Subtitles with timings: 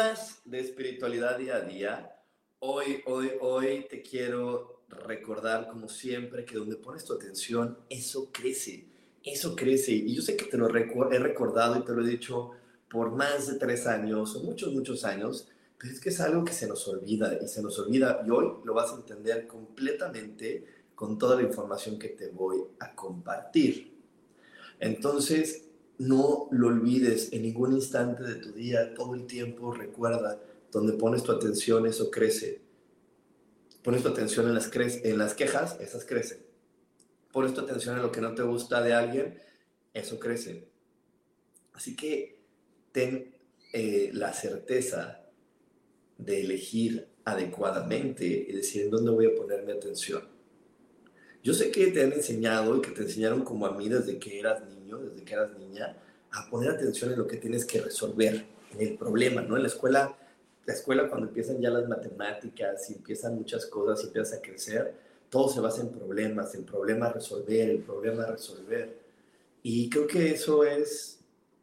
[0.00, 2.16] Más de Espiritualidad Día a Día.
[2.60, 8.86] Hoy, hoy, hoy te quiero recordar, como siempre, que donde pones tu atención, eso crece,
[9.22, 9.92] eso crece.
[9.92, 12.52] Y yo sé que te lo he recordado y te lo he dicho
[12.88, 16.54] por más de tres años o muchos, muchos años, pero es que es algo que
[16.54, 21.18] se nos olvida y se nos olvida y hoy lo vas a entender completamente con
[21.18, 23.98] toda la información que te voy a compartir.
[24.78, 25.69] Entonces,
[26.00, 30.40] no lo olvides en ningún instante de tu día, todo el tiempo recuerda,
[30.72, 32.62] donde pones tu atención, eso crece.
[33.82, 36.38] Pones tu atención en las, quejas, esas crecen.
[37.30, 39.38] Pones tu atención en lo que no te gusta de alguien,
[39.92, 40.70] eso crece.
[41.74, 42.40] Así que
[42.92, 43.36] ten
[43.74, 45.26] eh, la certeza
[46.16, 50.26] de elegir adecuadamente y decir en dónde voy a poner mi atención.
[51.42, 54.38] Yo sé que te han enseñado y que te enseñaron como a mí desde que
[54.38, 55.96] eras niño, desde que eras niña,
[56.32, 59.56] a poner atención en lo que tienes que resolver, en el problema, ¿no?
[59.56, 60.16] En la escuela,
[60.66, 64.94] la escuela cuando empiezan ya las matemáticas y empiezan muchas cosas y empiezas a crecer,
[65.30, 68.98] todo se basa en problemas, en problema a resolver, el problema a resolver.
[69.62, 71.20] Y creo que eso es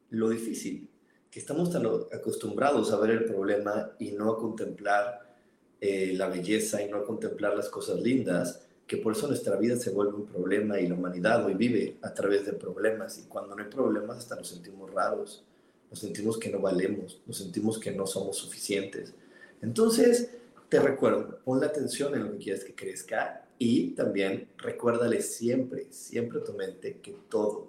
[0.09, 0.89] lo difícil,
[1.29, 5.35] que estamos tan acostumbrados a ver el problema y no a contemplar
[5.79, 9.75] eh, la belleza y no a contemplar las cosas lindas que por eso nuestra vida
[9.75, 13.53] se vuelve un problema y la humanidad hoy vive a través de problemas y cuando
[13.53, 15.43] no hay problemas hasta nos sentimos raros,
[15.91, 19.13] nos sentimos que no valemos, nos sentimos que no somos suficientes.
[19.61, 20.31] Entonces,
[20.69, 25.87] te recuerdo, pon la atención en lo que quieres que crezca y también recuérdale siempre,
[25.89, 27.67] siempre a tu mente que todo,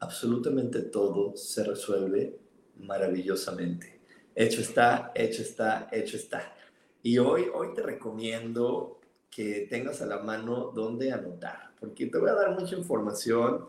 [0.00, 2.38] absolutamente todo se resuelve
[2.78, 4.00] maravillosamente.
[4.34, 6.54] Hecho está, hecho está, hecho está.
[7.02, 8.98] Y hoy, hoy te recomiendo
[9.34, 13.66] que tengas a la mano donde anotar, porque te voy a dar mucha información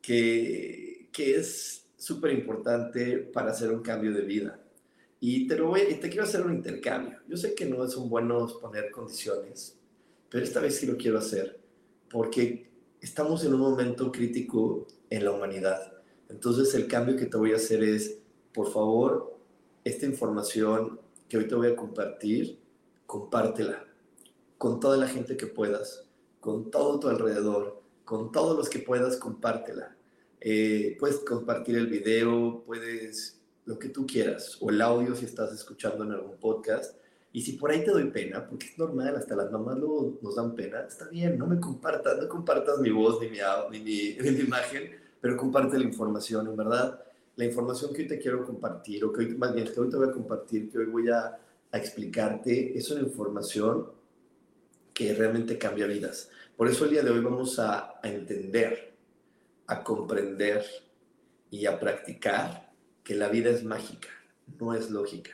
[0.00, 4.60] que, que es súper importante para hacer un cambio de vida.
[5.18, 7.18] Y te, lo voy, te quiero hacer un intercambio.
[7.26, 9.76] Yo sé que no son buenos poner condiciones,
[10.28, 11.58] pero esta vez sí lo quiero hacer,
[12.08, 12.70] porque
[13.00, 16.00] estamos en un momento crítico en la humanidad.
[16.28, 18.18] Entonces el cambio que te voy a hacer es,
[18.54, 19.36] por favor,
[19.82, 22.60] esta información que hoy te voy a compartir,
[23.04, 23.91] compártela
[24.62, 26.08] con toda la gente que puedas,
[26.38, 29.96] con todo tu alrededor, con todos los que puedas, compártela.
[30.40, 35.52] Eh, puedes compartir el video, puedes lo que tú quieras, o el audio si estás
[35.52, 36.94] escuchando en algún podcast.
[37.32, 40.36] Y si por ahí te doy pena, porque es normal, hasta las mamás luego nos
[40.36, 43.38] dan pena, está bien, no me compartas, no compartas mi voz ni mi,
[43.72, 47.02] ni mi, ni mi imagen, pero comparte la información, en verdad.
[47.34, 49.96] La información que hoy te quiero compartir, o que hoy, más bien, que hoy te
[49.96, 51.36] voy a compartir, que hoy voy a,
[51.72, 54.00] a explicarte, es una información
[54.94, 56.30] que realmente cambia vidas.
[56.56, 58.94] Por eso el día de hoy vamos a, entender,
[59.66, 60.64] a comprender
[61.50, 62.70] y a practicar
[63.02, 64.08] que la vida es mágica,
[64.58, 65.32] no es lógica.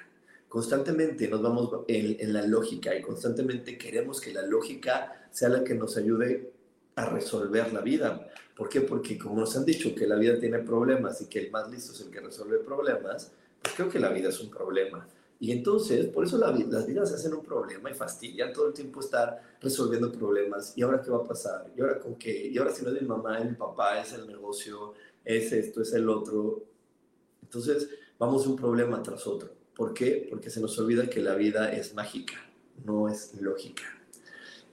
[0.48, 5.74] Constantemente nos vamos en, la lógica y constantemente queremos que la lógica sea la que
[5.74, 6.52] nos ayude
[6.94, 8.28] a resolver la vida.
[8.56, 8.80] ¿Por qué?
[8.80, 11.92] Porque como nos han dicho que la vida tiene problemas y que el más listo
[11.92, 13.30] es el que resuelve problemas,
[13.60, 15.06] pues creo que la vida es un problema.
[15.40, 19.00] Y entonces, por eso las vidas se hacen un problema y fastidian todo el tiempo
[19.00, 20.72] estar resolviendo problemas.
[20.76, 21.72] ¿Y ahora qué va a pasar?
[21.76, 22.48] ¿Y ahora con qué?
[22.48, 24.94] ¿Y ahora si no es mi mamá, es mi papá, es el negocio,
[25.24, 26.64] es esto, es el otro?
[27.40, 27.88] Entonces,
[28.18, 29.50] vamos un problema tras otro.
[29.76, 30.26] ¿Por qué?
[30.28, 32.34] Porque se nos olvida que la vida es mágica,
[32.84, 33.84] no es lógica.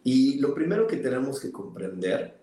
[0.03, 2.35] Y lo primero que tenemos que comprender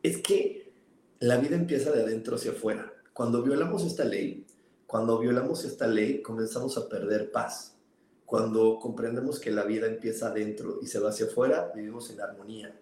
[0.00, 0.72] es que
[1.18, 2.92] la vida empieza de adentro hacia afuera.
[3.12, 4.45] Cuando violamos esta ley,
[4.86, 7.76] cuando violamos esta ley, comenzamos a perder paz.
[8.24, 12.78] Cuando comprendemos que la vida empieza adentro y se va hacia afuera, vivimos en armonía.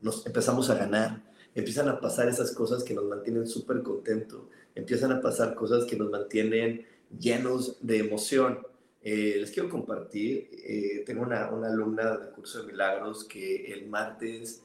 [0.00, 1.22] Nos empezamos a ganar.
[1.54, 4.42] Empiezan a pasar esas cosas que nos mantienen súper contentos.
[4.74, 6.86] Empiezan a pasar cosas que nos mantienen
[7.18, 8.60] llenos de emoción.
[9.02, 13.88] Eh, les quiero compartir, eh, tengo una, una, alumna del curso de milagros que el
[13.88, 14.62] martes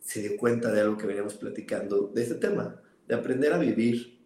[0.00, 4.17] se dio cuenta de algo que veníamos platicando, de este tema, de aprender a vivir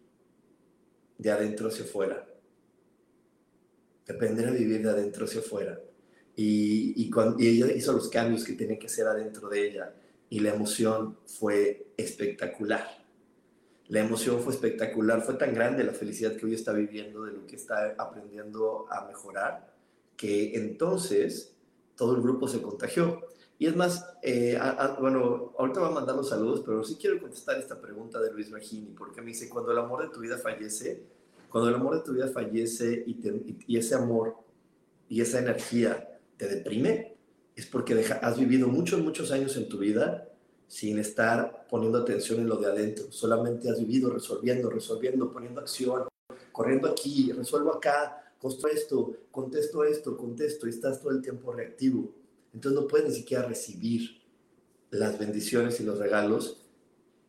[1.23, 2.27] de adentro hacia afuera,
[4.05, 5.79] de aprender a vivir de adentro hacia afuera.
[6.35, 9.93] Y, y, cuando, y ella hizo los cambios que tenía que hacer adentro de ella
[10.29, 13.05] y la emoción fue espectacular.
[13.87, 17.47] La emoción fue espectacular, fue tan grande la felicidad que hoy está viviendo de lo
[17.47, 19.73] que está aprendiendo a mejorar,
[20.17, 21.55] que entonces
[21.95, 23.21] todo el grupo se contagió.
[23.63, 24.59] Y es más, eh,
[24.99, 28.51] bueno, ahorita voy a mandar los saludos, pero sí quiero contestar esta pregunta de Luis
[28.51, 31.01] Magini, porque me dice, cuando el amor de tu vida fallece,
[31.47, 33.17] cuando el amor de tu vida fallece y,
[33.65, 34.35] y ese amor
[35.07, 37.15] y esa energía te deprime,
[37.55, 40.27] es porque has vivido muchos, muchos años en tu vida
[40.67, 43.13] sin estar poniendo atención en lo de adentro.
[43.13, 46.03] Solamente has vivido resolviendo, resolviendo, poniendo acción,
[46.51, 52.22] corriendo aquí, resuelvo acá, construyo esto, contesto esto, contesto, y estás todo el tiempo reactivo.
[52.53, 54.21] Entonces no puedes ni siquiera recibir
[54.91, 56.61] las bendiciones y los regalos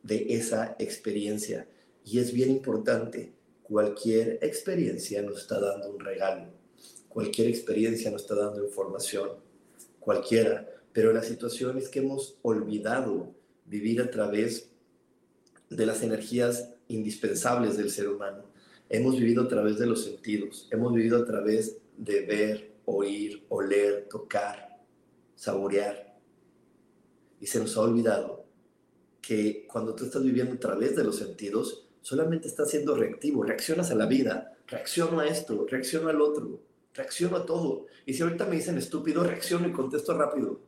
[0.02, 1.66] de esa experiencia.
[2.04, 3.32] Y es bien importante,
[3.62, 6.48] cualquier experiencia nos está dando un regalo,
[7.08, 9.30] cualquier experiencia nos está dando información,
[9.98, 10.68] cualquiera.
[10.92, 13.34] Pero la situación es que hemos olvidado
[13.64, 14.68] vivir a través
[15.70, 18.44] de las energías indispensables del ser humano.
[18.90, 24.06] Hemos vivido a través de los sentidos, hemos vivido a través de ver, oír, oler,
[24.10, 24.73] tocar,
[25.34, 26.18] saborear.
[27.40, 28.44] Y se nos ha olvidado
[29.20, 33.90] que cuando tú estás viviendo a través de los sentidos, solamente estás siendo reactivo, reaccionas
[33.90, 36.60] a la vida, reacciono a esto, reacciono al otro,
[36.92, 37.86] reacciono a todo.
[38.06, 40.60] Y si ahorita me dicen estúpido, reacciono y contesto rápido.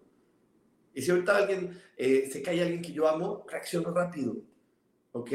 [0.94, 4.36] Y si ahorita alguien, eh, se cae alguien que yo amo, reacciono rápido.
[5.12, 5.30] ¿Ok?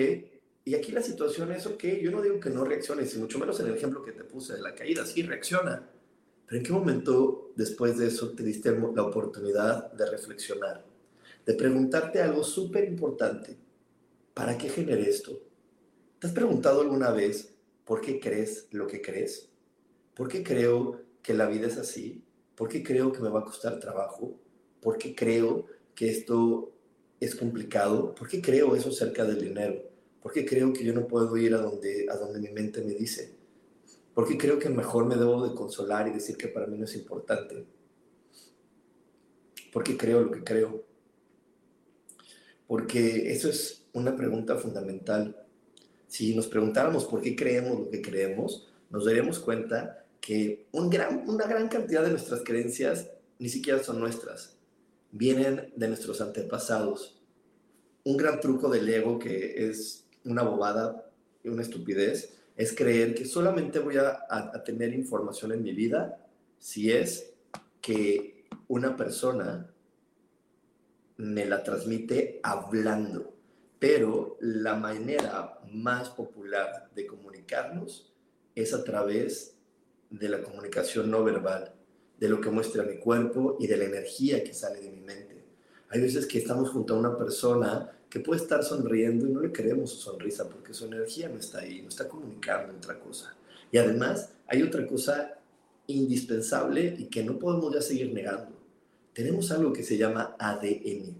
[0.63, 3.59] Y aquí la situación es, ok, yo no digo que no reacciones, y mucho menos
[3.59, 5.89] en el ejemplo que te puse de la caída, sí, reacciona.
[6.51, 10.83] ¿En qué momento después de eso te diste la oportunidad de reflexionar?
[11.45, 13.57] De preguntarte algo súper importante.
[14.33, 15.39] ¿Para qué generé esto?
[16.19, 17.53] ¿Te has preguntado alguna vez
[17.85, 19.49] por qué crees lo que crees?
[20.13, 22.23] ¿Por qué creo que la vida es así?
[22.55, 24.37] ¿Por qué creo que me va a costar trabajo?
[24.81, 25.65] ¿Por qué creo
[25.95, 26.71] que esto
[27.19, 28.13] es complicado?
[28.13, 29.81] ¿Por qué creo eso acerca del dinero?
[30.21, 32.93] ¿Por qué creo que yo no puedo ir a donde, a donde mi mente me
[32.93, 33.40] dice?
[34.13, 36.85] ¿Por qué creo que mejor me debo de consolar y decir que para mí no
[36.85, 37.65] es importante?
[39.71, 40.83] ¿Por qué creo lo que creo?
[42.67, 45.45] Porque eso es una pregunta fundamental.
[46.07, 51.27] Si nos preguntáramos por qué creemos lo que creemos, nos daríamos cuenta que un gran,
[51.27, 53.09] una gran cantidad de nuestras creencias
[53.39, 54.57] ni siquiera son nuestras
[55.11, 57.19] vienen de nuestros antepasados.
[58.03, 61.11] Un gran truco del ego que es una bobada
[61.43, 66.25] y una estupidez es creer que solamente voy a, tener información en mi vida
[66.59, 67.33] si es
[67.81, 69.71] que una persona
[71.17, 73.33] me la transmite hablando.
[73.79, 78.13] Pero la manera más popular de comunicarnos
[78.53, 79.55] es a través
[80.09, 81.73] de la comunicación no verbal
[82.19, 85.43] de lo que muestra mi cuerpo y de la energía que sale de mi mente.
[85.89, 89.53] Hay veces que estamos junto a una persona que puede estar sonriendo y no le
[89.53, 93.33] queremos su sonrisa porque su energía no está ahí, no está comunicando otra cosa.
[93.71, 95.39] Y además hay otra cosa
[95.87, 98.51] indispensable y que no podemos ya seguir negando.
[99.13, 101.15] Tenemos algo que se llama ADN.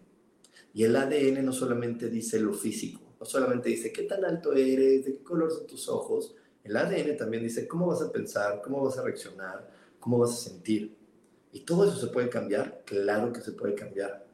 [0.74, 5.06] Y el ADN no solamente dice lo físico, no solamente dice qué tan alto eres,
[5.06, 6.36] de qué color son tus ojos.
[6.62, 10.50] El ADN también dice cómo vas a pensar, cómo vas a reaccionar, cómo vas a
[10.50, 10.94] sentir.
[11.54, 12.84] ¿Y todo eso se puede cambiar?
[12.86, 14.26] Claro que se puede cambiar.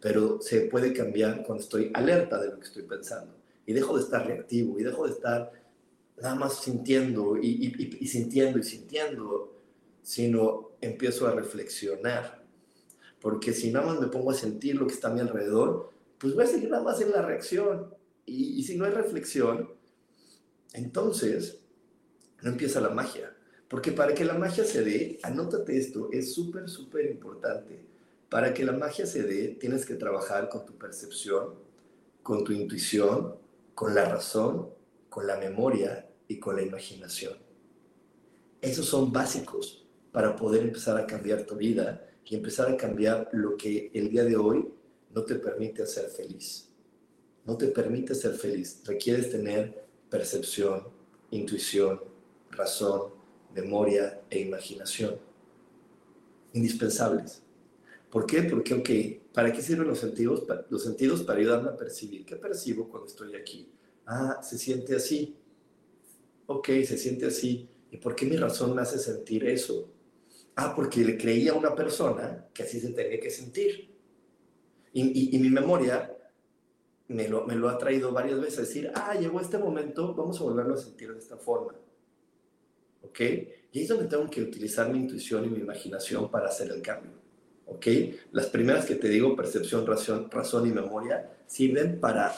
[0.00, 3.34] Pero se puede cambiar cuando estoy alerta de lo que estoy pensando.
[3.66, 5.52] Y dejo de estar reactivo y dejo de estar
[6.16, 9.52] nada más sintiendo y, sintiendo y sintiendo,
[10.02, 12.44] sino empiezo a reflexionar.
[13.20, 16.34] Porque si nada más me pongo a sentir lo que está a mi alrededor, pues
[16.34, 17.94] voy a seguir nada más en la reacción.
[18.24, 19.70] Y, y si no hay reflexión,
[20.72, 21.60] entonces
[22.42, 23.34] no empieza la magia.
[23.68, 27.80] Porque para que la magia se dé, anótate esto, es súper, súper importante.
[28.28, 31.54] Para que la magia se dé, tienes que trabajar con tu percepción,
[32.22, 33.36] con tu intuición,
[33.74, 34.68] con la razón,
[35.08, 37.34] con la memoria y con la imaginación.
[38.60, 43.56] Esos son básicos para poder empezar a cambiar tu vida y empezar a cambiar lo
[43.56, 44.68] que el día de hoy
[45.14, 46.68] no te permite ser feliz.
[47.46, 48.82] No te permite ser feliz.
[48.84, 50.88] Requieres tener percepción,
[51.30, 52.00] intuición,
[52.50, 53.12] razón,
[53.54, 55.18] memoria e imaginación.
[56.52, 57.42] Indispensables.
[58.10, 58.42] ¿Por qué?
[58.42, 60.44] Porque, ok, ¿para qué sirven los sentidos?
[60.70, 62.24] Los sentidos para ayudarme a percibir.
[62.24, 63.70] ¿Qué percibo cuando estoy aquí?
[64.06, 65.36] Ah, se siente así.
[66.46, 67.68] Ok, se siente así.
[67.90, 69.92] ¿Y por qué mi razón me hace sentir eso?
[70.56, 73.94] Ah, porque le creía a una persona que así se tenía que sentir.
[74.92, 76.10] Y, y, mi memoria
[77.08, 80.40] me lo, me lo, ha traído varias veces a decir, ah, llegó este momento, vamos
[80.40, 81.74] a volverlo a sentir de esta forma.
[83.02, 83.20] ¿Ok?
[83.20, 86.80] Y ahí es donde tengo que utilizar mi intuición y mi imaginación para hacer el
[86.82, 87.27] cambio.
[87.68, 87.86] ¿Ok?
[88.32, 92.34] Las primeras que te digo, percepción, razón, razón y memoria, sirven para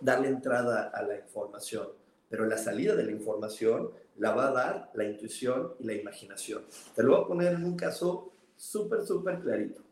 [0.00, 1.88] darle entrada a la información,
[2.28, 6.62] pero la salida de la información la va a dar la intuición y la imaginación.
[6.94, 9.82] Te lo voy a poner en un caso súper, súper clarito.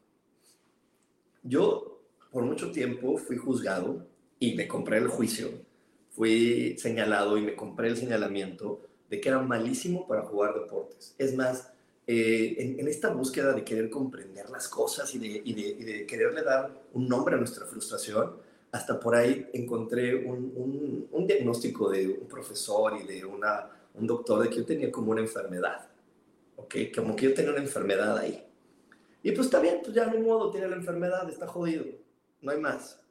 [1.42, 4.06] Yo por mucho tiempo fui juzgado
[4.38, 5.48] y me compré el juicio.
[6.10, 11.14] Fui señalado y me compré el señalamiento de que era malísimo para jugar deportes.
[11.18, 11.72] Es más,
[12.10, 16.72] eh, en, esta búsqueda de querer comprender las cosas y de, y de, quererle dar
[16.94, 18.38] un nombre a nuestra frustración,
[18.72, 24.42] hasta por ahí encontré un, un, diagnóstico de un profesor y de una, un doctor
[24.42, 25.86] de que yo tenía como una enfermedad,
[26.56, 26.76] ¿ok?
[26.96, 28.42] Como que yo tenía una enfermedad ahí.
[29.22, 31.84] Y pues está bien, pues ya no modo, tiene la enfermedad, está jodido,
[32.40, 33.04] no hay más.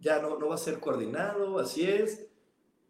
[0.00, 2.26] Ya no, no va a ser coordinado, así es.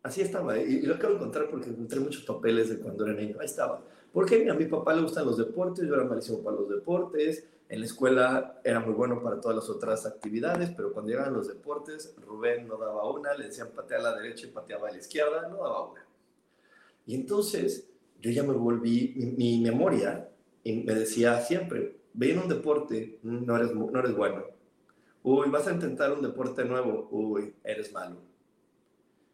[0.02, 3.36] Así estaba, y, lo acabo de encontrar porque encontré muchos papeles de cuando era niño.
[3.38, 3.84] Ahí estaba.
[4.12, 7.47] Porque a mi papá le gustan los deportes, yo era malísimo para los deportes.
[7.69, 11.49] En la escuela era muy bueno para todas las otras actividades, pero cuando llegaban los
[11.49, 14.99] deportes, Rubén no daba una, le decían patea a la derecha y pateaba a la
[14.99, 16.07] izquierda, no daba una.
[17.07, 17.88] Y entonces
[18.21, 20.28] yo ya me volví, mi, memoria
[20.62, 24.45] y me decía siempre, ve en un deporte, no eres, no eres bueno.
[25.23, 28.31] Uy, vas a intentar un deporte nuevo, uy, eres malo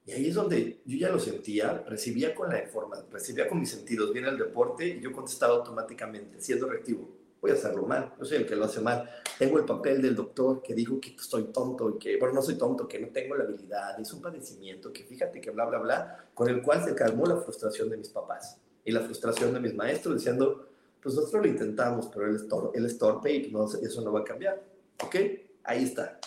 [0.09, 3.69] y ahí es donde yo ya lo sentía, recibía con la información, recibía con mis
[3.69, 7.11] sentidos bien el deporte y yo contestaba automáticamente, siendo reactivo.
[7.43, 9.07] Voy a hacerlo mal, yo soy el que lo hace mal.
[9.39, 12.57] Tengo el papel del doctor que dijo que estoy tonto y que, bueno, no soy
[12.57, 16.31] tonto, que no tengo la habilidad, es un padecimiento, que fíjate que bla, bla, bla,
[16.33, 19.75] con el cual se calmó la frustración de mis papás y la frustración de mis
[19.75, 20.71] maestros diciendo,
[21.03, 24.21] pues nosotros lo intentamos, pero él es, torpe, él es torpe y eso no va
[24.21, 24.65] a cambiar.
[25.05, 25.17] ¿Ok?
[25.65, 26.19] Ahí está.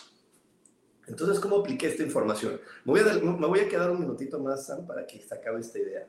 [1.12, 2.62] Entonces, ¿cómo apliqué esta información?
[2.86, 5.60] Me voy, a me voy a quedar un minutito más, Sam, para que se acabe
[5.60, 6.08] esta idea.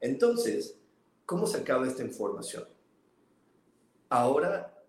[0.00, 0.78] Entonces,
[1.26, 2.64] ¿cómo se acaba esta información?
[4.08, 4.82] Ahora,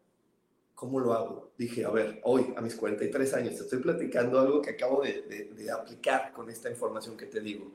[0.73, 1.51] ¿cómo lo hago?
[1.57, 5.49] Dije, a ver, hoy, a mis 43 años, te estoy platicando algo que acabo de,
[5.53, 7.69] de aplicar con esta información que te digo.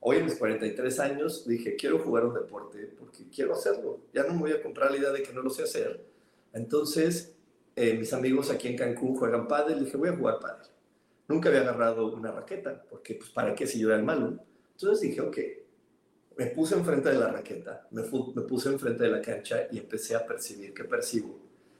[0.00, 4.00] Hoy, a mis 43 años, dije, quiero jugar un deporte porque quiero hacerlo.
[4.12, 6.04] Ya no me voy a comprar la idea de que no lo sé hacer.
[6.52, 7.32] Entonces,
[7.76, 9.84] eh, mis amigos aquí en Cancún juegan pádel.
[9.84, 10.71] Dije, voy a jugar pádel.
[11.32, 14.38] Nunca había agarrado una raqueta, porque pues para qué si yo era el malo.
[14.72, 15.38] Entonces dije, ok,
[16.36, 20.14] me puse enfrente de la raqueta, me, me puse enfrente de la cancha y empecé
[20.14, 21.38] a percibir qué percibo.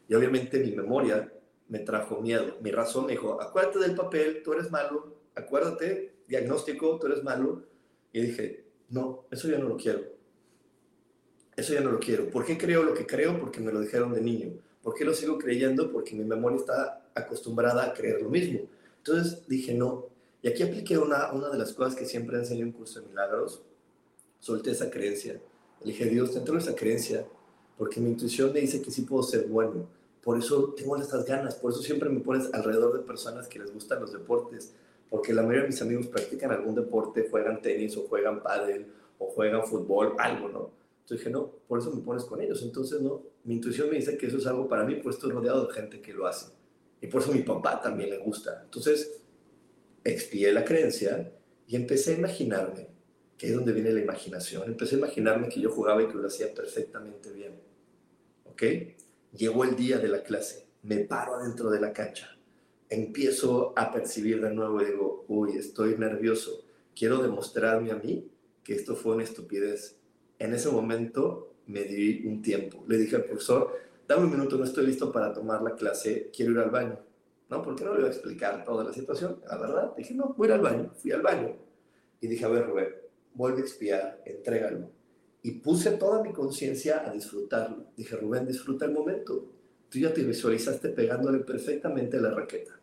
[0.08, 1.30] Y obviamente mi memoria
[1.68, 2.56] me trajo miedo.
[2.62, 7.62] Mi razón me dijo, acuérdate del papel, tú eres malo, acuérdate, diagnóstico, tú eres malo.
[8.10, 10.00] Y dije, no, eso ya no lo quiero.
[11.54, 12.30] Eso ya no lo quiero.
[12.30, 13.38] ¿Por qué creo lo que creo?
[13.38, 14.52] Porque me lo dijeron de niño.
[14.82, 15.92] ¿Por qué lo sigo creyendo?
[15.92, 18.60] Porque mi memoria está acostumbrada a creer lo mismo.
[19.04, 20.06] Entonces dije, no.
[20.42, 23.62] Y aquí apliqué una, una de las cosas que siempre enseño en Curso de Milagros.
[24.38, 25.40] Solté esa creencia.
[25.80, 27.26] Le dije, Dios, te entro esa creencia
[27.76, 29.88] porque mi intuición me dice que sí puedo ser bueno.
[30.22, 31.56] Por eso tengo estas ganas.
[31.56, 34.72] Por eso siempre me pones alrededor de personas que les gustan los deportes.
[35.10, 38.86] Porque la mayoría de mis amigos practican algún deporte, juegan tenis o juegan pádel
[39.18, 40.70] o juegan fútbol, algo, ¿no?
[41.00, 42.62] Entonces dije, no, por eso me pones con ellos.
[42.62, 45.66] Entonces, no, mi intuición me dice que eso es algo para mí, pues estoy rodeado
[45.66, 46.46] de gente que lo hace.
[47.02, 48.62] Y por eso a mi papá también le gusta.
[48.64, 49.20] Entonces,
[50.04, 51.32] expié la creencia
[51.66, 52.88] y empecé a imaginarme,
[53.36, 56.28] que es donde viene la imaginación, empecé a imaginarme que yo jugaba y que lo
[56.28, 57.60] hacía perfectamente bien.
[58.44, 58.62] ¿Ok?
[59.36, 62.38] Llegó el día de la clase, me paro adentro de la cancha,
[62.88, 68.30] empiezo a percibir de nuevo y digo, uy, estoy nervioso, quiero demostrarme a mí
[68.62, 69.96] que esto fue una estupidez.
[70.38, 72.84] En ese momento me di un tiempo.
[72.86, 76.52] Le dije al profesor, dame un minuto, no estoy listo para tomar la clase, quiero
[76.52, 76.98] ir al baño.
[77.50, 77.62] ¿No?
[77.62, 79.40] Porque no le voy a explicar toda la situación.
[79.46, 80.90] La verdad, dije, no, voy al baño.
[80.96, 81.54] Fui al baño.
[82.18, 82.88] Y dije, a ver, Rubén,
[83.34, 84.88] vuelve a expiar, entrégalo.
[85.42, 87.88] Y puse toda mi conciencia a disfrutarlo.
[87.94, 89.50] Dije, Rubén, disfruta el momento.
[89.90, 92.80] Tú ya te visualizaste pegándole perfectamente la raqueta.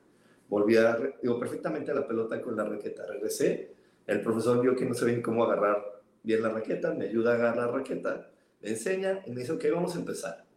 [0.47, 3.07] Volví a, digo, perfectamente a la pelota con la raqueta.
[3.07, 3.73] Regresé.
[4.05, 6.93] El profesor vio que no sabía cómo agarrar bien la raqueta.
[6.93, 8.29] Me ayuda a agarrar la raqueta.
[8.61, 10.48] Me enseña y me dice, ok, vamos a empezar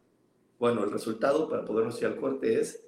[0.63, 2.85] bueno, el resultado para podernos ir al corte es,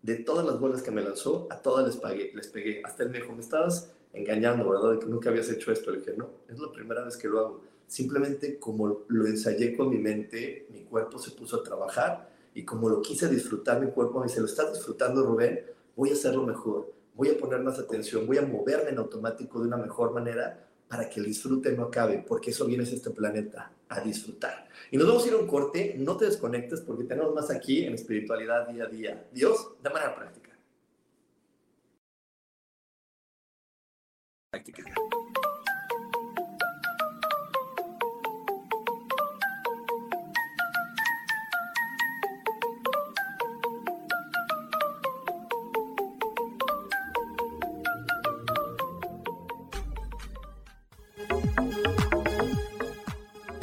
[0.00, 2.80] de todas las bolas que me lanzó, a todas les, pagué, les pegué.
[2.82, 4.92] Hasta él me dijo, me estabas engañando, ¿verdad?
[4.92, 5.90] De que nunca habías hecho esto.
[5.90, 7.60] Le dije, no, es la primera vez que lo hago.
[7.86, 12.88] Simplemente como lo ensayé con mi mente, mi cuerpo se puso a trabajar y como
[12.88, 15.66] lo quise disfrutar, mi cuerpo me dice, ¿lo estás disfrutando, Rubén?
[15.94, 19.66] Voy a hacerlo mejor, voy a poner más atención, voy a moverme en automático de
[19.66, 23.70] una mejor manera para que el disfrute no acabe, porque eso vienes a este planeta,
[23.92, 24.68] a disfrutar.
[24.90, 27.84] Y nos vamos a ir a un corte, no te desconectes porque tenemos más aquí
[27.84, 29.28] en espiritualidad día a día.
[29.32, 30.50] Dios, de manera práctica.
[34.50, 34.84] Práctica.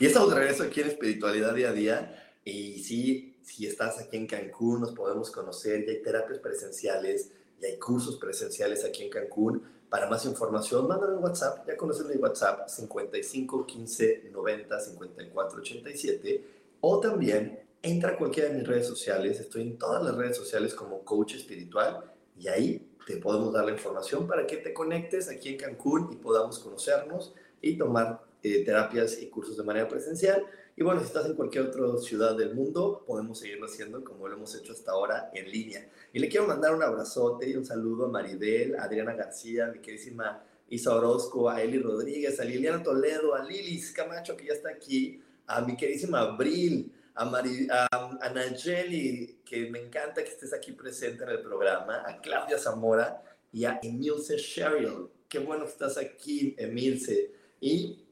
[0.00, 2.32] Y estamos de regreso aquí en Espiritualidad Día a Día.
[2.44, 5.84] Y sí, si estás aquí en Cancún, nos podemos conocer.
[5.84, 9.60] Ya hay terapias presenciales, y hay cursos presenciales aquí en Cancún.
[9.90, 11.66] Para más información, mándame un WhatsApp.
[11.66, 16.44] Ya conoces mi WhatsApp 55 15 90 54 87.
[16.80, 19.40] O también entra a cualquiera de mis redes sociales.
[19.40, 22.04] Estoy en todas las redes sociales como coach espiritual.
[22.38, 26.16] Y ahí te podemos dar la información para que te conectes aquí en Cancún y
[26.16, 30.44] podamos conocernos y tomar eh, terapias y cursos de manera presencial.
[30.76, 34.36] Y bueno, si estás en cualquier otra ciudad del mundo, podemos seguirlo haciendo como lo
[34.36, 35.88] hemos hecho hasta ahora en línea.
[36.12, 39.80] Y le quiero mandar un abrazote y un saludo a Maribel, a Adriana García, mi
[39.80, 44.68] queridísima Isa Orozco, a Eli Rodríguez, a Liliana Toledo, a Lilis Camacho, que ya está
[44.68, 47.88] aquí, a mi queridísima Abril, a, Mari, a,
[48.20, 53.20] a Nayeli, que me encanta que estés aquí presente en el programa, a Claudia Zamora
[53.50, 55.08] y a Emilce Sheryl.
[55.28, 57.32] Qué bueno que estás aquí, Emilce.
[57.60, 58.04] Y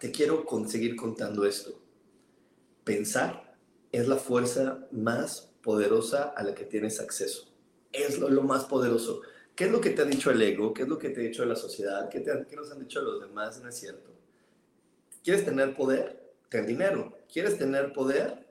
[0.00, 1.80] te quiero conseguir contando esto.
[2.84, 3.56] Pensar
[3.92, 7.52] es la fuerza más poderosa a la que tienes acceso.
[7.92, 9.22] Es lo, más poderoso.
[9.54, 10.74] ¿Qué es lo que te ha dicho el ego?
[10.74, 12.08] ¿Qué es lo que te ha dicho la sociedad?
[12.08, 13.60] ¿Qué, te, qué nos han dicho los demás?
[13.62, 14.10] No es cierto.
[15.24, 16.34] ¿Quieres tener poder?
[16.48, 17.18] Ten dinero.
[17.32, 18.46] ¿Quieres tener poder?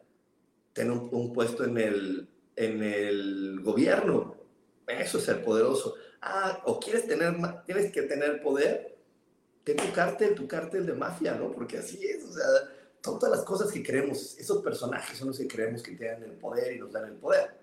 [0.74, 4.36] Ten un, puesto en el, en el gobierno.
[4.88, 5.96] Eso es ser poderoso.
[6.22, 8.95] Ah, o quieres tener, tienes que tener poder
[9.66, 11.52] ten tu cártel, tu cártel de mafia, ¿no?
[11.52, 12.46] Porque así es, o sea,
[13.02, 16.76] todas las cosas que creemos, esos personajes son los que creemos que tienen el poder
[16.76, 17.58] y nos dan el poder.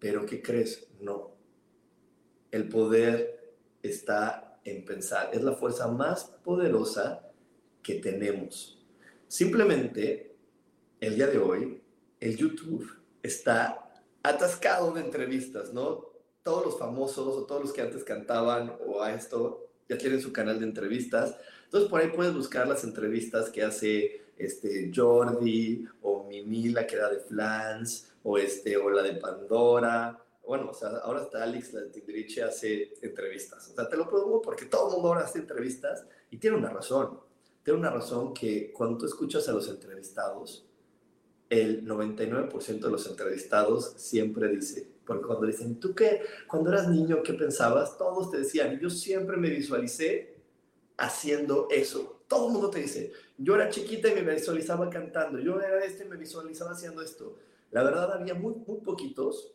[0.00, 0.88] Pero ¿qué crees?
[1.00, 1.30] No.
[2.50, 5.30] El poder está en pensar.
[5.32, 7.30] Es la fuerza más poderosa
[7.84, 8.84] que tenemos.
[9.28, 10.34] Simplemente,
[11.00, 11.82] el día de hoy,
[12.18, 12.88] el YouTube
[13.22, 16.04] está atascado de entrevistas, ¿no?
[16.42, 20.32] Todos los famosos o todos los que antes cantaban o a esto ya tienen su
[20.32, 21.36] canal de entrevistas.
[21.64, 26.96] Entonces por ahí puedes buscar las entrevistas que hace este Jordi o Mimi, la que
[26.96, 30.18] era de Flans, o, este, o la de Pandora.
[30.46, 33.68] Bueno, o sea, ahora está Alex, la de Timbiriche, hace entrevistas.
[33.70, 36.70] O sea, te lo pongo porque todo el mundo ahora hace entrevistas y tiene una
[36.70, 37.20] razón.
[37.62, 40.66] Tiene una razón que cuando tú escuchas a los entrevistados,
[41.52, 46.22] el 99% de los entrevistados siempre dice, porque cuando dicen, ¿tú qué?
[46.48, 47.98] Cuando eras niño, ¿qué pensabas?
[47.98, 50.34] Todos te decían, yo siempre me visualicé
[50.96, 52.24] haciendo eso.
[52.26, 56.06] Todo el mundo te dice, yo era chiquita y me visualizaba cantando, yo era este
[56.06, 57.36] y me visualizaba haciendo esto.
[57.70, 59.52] La verdad, había muy, muy poquitos,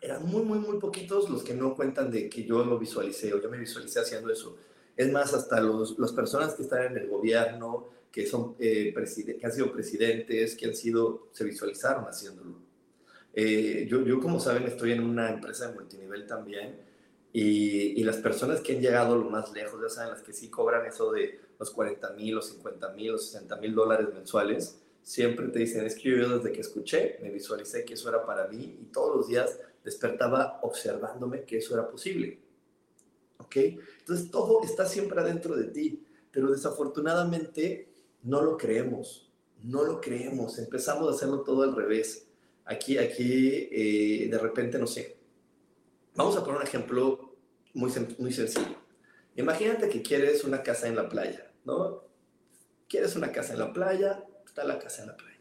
[0.00, 3.42] eran muy, muy, muy poquitos los que no cuentan de que yo lo visualicé o
[3.42, 4.56] yo me visualicé haciendo eso.
[4.96, 9.44] Es más, hasta los, las personas que están en el gobierno, que, son, eh, que
[9.44, 12.60] han sido presidentes, que han sido, se visualizaron haciéndolo.
[13.34, 16.78] Eh, yo, yo, como saben, estoy en una empresa de multinivel también
[17.32, 20.48] y, y, las personas que han llegado lo más lejos, ya saben, las que sí
[20.48, 25.48] cobran eso de los 40 mil, los 50 mil, los 60 mil dólares mensuales, siempre
[25.48, 28.78] te dicen, es que yo desde que escuché, me visualicé que eso era para mí
[28.80, 32.38] y todos los días despertaba observándome que eso era posible.
[33.38, 33.56] ¿Ok?
[33.56, 37.93] Entonces todo está siempre adentro de ti, pero desafortunadamente
[38.24, 39.30] no lo creemos,
[39.62, 42.26] no lo creemos, empezamos a hacerlo todo al revés.
[42.64, 45.16] Aquí, aquí, eh, de repente, no sé.
[46.14, 47.36] Vamos a poner un ejemplo
[47.74, 48.76] muy, muy sencillo.
[49.36, 52.04] Imagínate que quieres una casa en la playa, ¿no?
[52.88, 55.40] Quieres una casa en la playa, está la casa en la playa.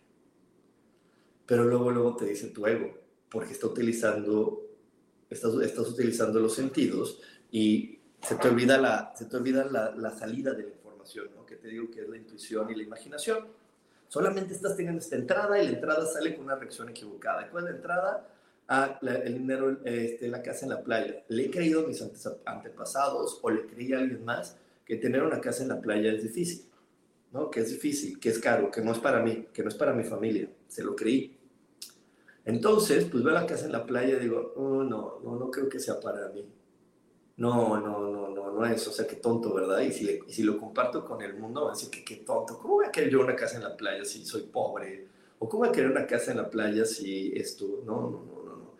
[1.45, 2.97] Pero luego, luego te dice tu ego,
[3.29, 4.61] porque está utilizando,
[5.29, 10.11] estás, estás utilizando los sentidos y se te olvida la, se te olvida la, la
[10.11, 10.82] salida de la
[11.35, 11.45] ¿no?
[11.45, 13.47] Que te digo que es la intuición y la imaginación.
[14.07, 17.49] Solamente estás teniendo esta entrada y la entrada sale con una reacción equivocada.
[17.49, 18.29] ¿Cuál es la entrada?
[18.67, 21.23] Ah, el dinero, este, la casa en la playa.
[21.27, 22.01] Le he creído a mis
[22.45, 26.23] antepasados o le creí a alguien más que tener una casa en la playa es
[26.23, 26.65] difícil,
[27.31, 27.49] ¿no?
[27.49, 29.93] Que es difícil, que es caro, que no es para mí, que no es para
[29.93, 30.49] mi familia.
[30.67, 31.37] Se lo creí.
[32.45, 35.69] Entonces, pues veo la casa en la playa y digo, oh, no, no, no creo
[35.69, 36.45] que sea para mí.
[37.35, 39.79] No, no, no, no, no es, o sea, qué tonto, ¿verdad?
[39.81, 42.75] Y si, si lo comparto con el mundo, van a decir que qué tonto, ¿cómo
[42.75, 45.07] voy a querer yo una casa en la playa si soy pobre?
[45.39, 47.81] ¿O cómo voy a querer una casa en la playa si esto?
[47.85, 48.73] No, no, no, no, no.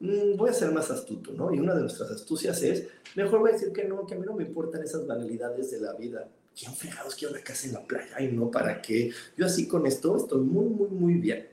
[0.00, 1.52] Mm, voy a ser más astuto, ¿no?
[1.52, 4.24] Y una de nuestras astucias es, mejor voy a decir que no, que a mí
[4.24, 6.28] no me importan esas banalidades de la vida.
[6.56, 8.14] ¿Quién fregados quiere una casa en la playa?
[8.16, 9.10] Ay, no, ¿para qué?
[9.36, 11.48] Yo así con esto estoy muy, muy, muy bien.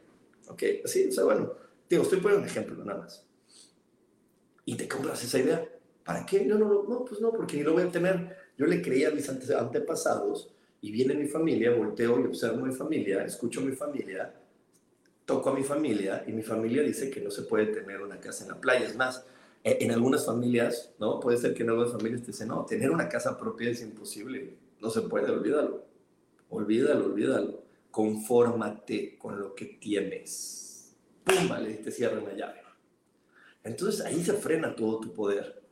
[0.48, 0.62] ¿Ok?
[0.84, 1.54] Así, o sea, bueno,
[1.90, 3.24] digo, estoy poniendo un ejemplo nada más.
[4.64, 5.75] Y te compras esa idea
[6.06, 6.46] ¿Para qué?
[6.46, 8.38] No, no, no, no, pues no, porque lo voy a tener.
[8.58, 13.26] Yo le creía a mis antepasados y viene mi familia, volteo y observo mi familia,
[13.26, 14.32] escucho a mi familia,
[15.26, 18.44] toco a mi familia y mi familia dice que no se puede tener una casa
[18.44, 18.86] en la playa.
[18.86, 19.26] Es más,
[19.64, 21.20] e, en algunas familias, ¿no?
[21.20, 24.54] Puede ser que en algunas familias te dicen, no, tener una casa propia es imposible,
[24.80, 25.86] no se puede, olvídalo,
[26.50, 27.66] olvídalo, olvídalo.
[27.90, 30.94] Confórmate con lo que tienes.
[31.24, 31.48] ¡Pum!
[31.48, 32.62] Vale, te cierra una llave.
[33.64, 35.65] Entonces ahí se frena todo tu poder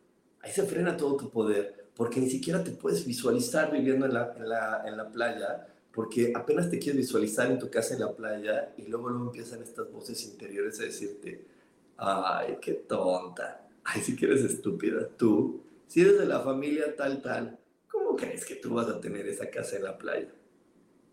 [0.44, 4.34] ahí se frena todo tu poder, porque ni siquiera te puedes visualizar viviendo en la,
[4.36, 8.14] en la, en la playa, porque apenas te quieres visualizar en tu casa en la
[8.14, 11.46] playa y luego, luego empiezan estas voces interiores a decirte,
[11.98, 17.22] ay, qué tonta, ay, si que eres estúpida, tú, si eres de la familia tal,
[17.22, 17.58] tal,
[17.90, 20.34] ¿cómo crees que tú vas a tener esa casa en la playa?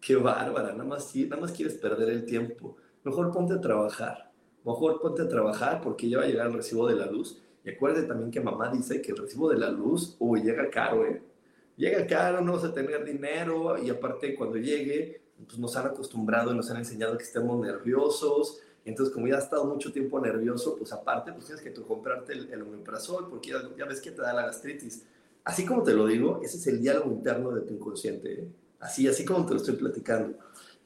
[0.01, 2.77] Qué bárbara, nada más, nada más quieres perder el tiempo.
[3.05, 4.33] Mejor ponte a trabajar,
[4.65, 7.71] mejor ponte a trabajar porque ya va a llegar el recibo de la luz y
[7.71, 11.23] acuérdate también que mamá dice que el recibo de la luz, uy, llega caro, ¿eh?
[11.77, 16.53] Llega caro, no vas a tener dinero y aparte cuando llegue, pues nos han acostumbrado
[16.53, 18.61] y nos han enseñado que estemos nerviosos.
[18.85, 22.33] Entonces, como ya has estado mucho tiempo nervioso, pues aparte, pues tienes que tú comprarte
[22.33, 25.07] el, el omeprazol porque ya, ves que te da la gastritis.
[25.45, 28.33] Así como te lo digo, ese es el diálogo interno de tu inconsciente.
[28.33, 28.49] ¿eh?
[28.79, 30.37] Así, así como te lo estoy platicando.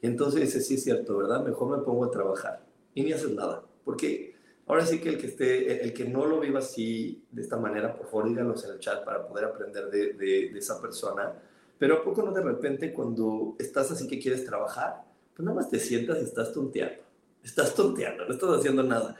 [0.01, 1.43] Entonces ese sí es cierto, ¿verdad?
[1.43, 3.63] Mejor me pongo a trabajar y ni haces nada.
[3.83, 4.34] Porque
[4.67, 7.95] Ahora sí que el que esté, el que no lo viva así, de esta manera,
[7.95, 11.33] por favor díganos en el chat para poder aprender de, de, esa persona.
[11.77, 15.03] Pero a poco no de repente cuando estás así que quieres trabajar,
[15.35, 17.03] pues nada más te sientas y estás tonteando.
[17.43, 19.15] Estás tonteando, no estás haciendo nada.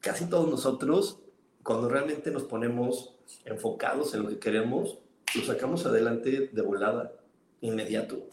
[0.00, 1.20] Casi todos nosotros,
[1.62, 3.14] cuando realmente nos ponemos
[3.46, 4.98] enfocados en lo que queremos,
[5.34, 7.12] lo sacamos adelante de volada,
[7.62, 8.26] inmediato,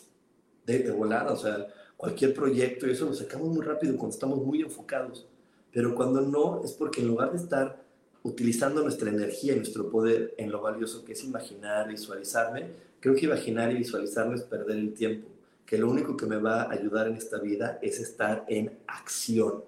[0.65, 1.32] de, de volada.
[1.32, 5.26] O sea, cualquier proyecto y eso lo sacamos muy rápido cuando estamos muy enfocados.
[5.71, 7.84] Pero cuando no, es porque en lugar de estar
[8.23, 13.25] utilizando nuestra energía y nuestro poder en lo valioso que es imaginar, visualizarme, creo que
[13.25, 15.27] imaginar y visualizarme es perder el tiempo,
[15.65, 19.63] que lo único que me va a ayudar en esta vida es estar en acción.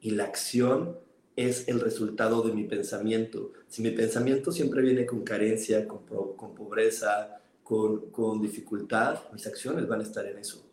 [0.00, 0.96] Y la acción
[1.36, 3.52] es el resultado de mi pensamiento.
[3.68, 6.00] Si mi pensamiento siempre viene con carencia, con,
[6.34, 10.64] con pobreza, con, con dificultad, mis acciones van a estar en eso.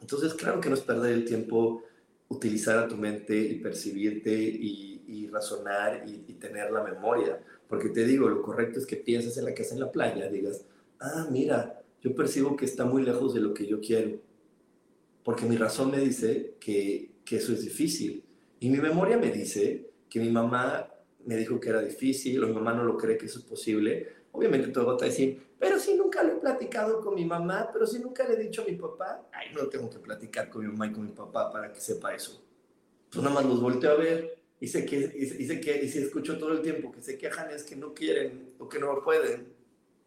[0.00, 1.84] Entonces, claro que no es perder el tiempo
[2.32, 7.40] utilizar a tu mente y percibirte y, razonar y, tener la memoria.
[7.68, 10.66] Porque te digo, lo correcto es que pienses en la casa en la playa, digas,
[11.00, 14.18] ah, mira, yo percibo que está muy lejos de lo que yo quiero.
[15.24, 18.24] Porque mi razón me dice que, que eso es difícil.
[18.60, 20.92] Y mi memoria me dice que mi mamá
[21.24, 24.08] me dijo que era difícil, o mi mamá no lo cree que eso es posible.
[24.32, 27.86] Obviamente todo va a decir, pero si nunca lo he platicado con mi mamá, pero
[27.86, 30.68] si nunca le he dicho a mi papá, ay, no tengo que platicar con mi
[30.68, 32.42] mamá y con mi papá para que sepa eso.
[33.10, 35.98] Pues nada más los volteo a ver y sé que, y, sé que, y si
[35.98, 39.52] escucho todo el tiempo que se quejan es que no quieren o que no pueden,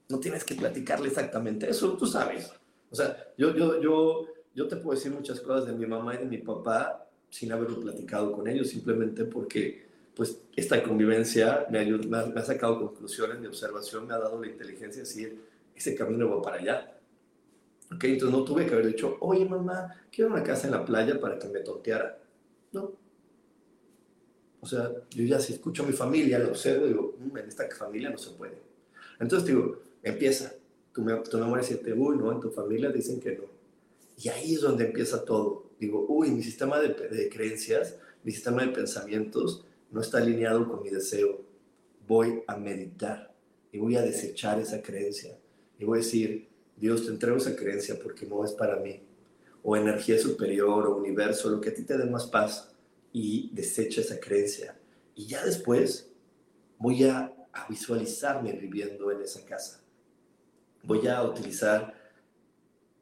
[0.09, 2.51] no tienes que platicarle exactamente eso, tú sabes.
[2.89, 6.17] O sea, yo, yo, yo, yo te puedo decir muchas cosas de mi mamá y
[6.19, 9.84] de mi papá sin haberlo platicado con ellos, simplemente porque
[10.15, 15.03] pues esta convivencia me, me, ha, sacado conclusiones, mi observación me ha dado la inteligencia
[15.03, 15.41] de decir,
[15.75, 16.97] ese camino va para allá.
[17.93, 18.03] ¿Ok?
[18.05, 21.37] Entonces no tuve que haber dicho, oye mamá, quiero una casa en la playa para
[21.37, 22.17] que me tonteara.
[22.71, 22.93] No.
[24.61, 27.67] O sea, yo ya si escucho a mi familia, lo sé, digo, mm, en esta
[27.69, 28.57] familia no se puede.
[29.19, 30.53] Entonces digo, empieza.
[30.93, 33.43] Tu, tu memoria dice, uy, no, en tu familia dicen que no.
[34.17, 35.65] Y ahí es donde empieza todo.
[35.77, 40.89] Digo, uy, mi sistema de creencias, mi sistema de pensamientos no está alineado con mi
[40.89, 41.41] deseo.
[42.07, 43.33] Voy a meditar
[43.71, 45.37] y voy a desechar esa creencia.
[45.77, 49.01] Y voy a decir, Dios, te entrego esa creencia porque no es para mí.
[49.63, 52.71] O energía superior o universo, lo que a ti te dé más paz.
[53.11, 54.77] Y desecha esa creencia.
[55.15, 56.09] Y ya después
[56.77, 57.31] voy a,
[57.69, 59.81] visualizarme viviendo en esa casa.
[60.83, 61.95] Voy a utilizar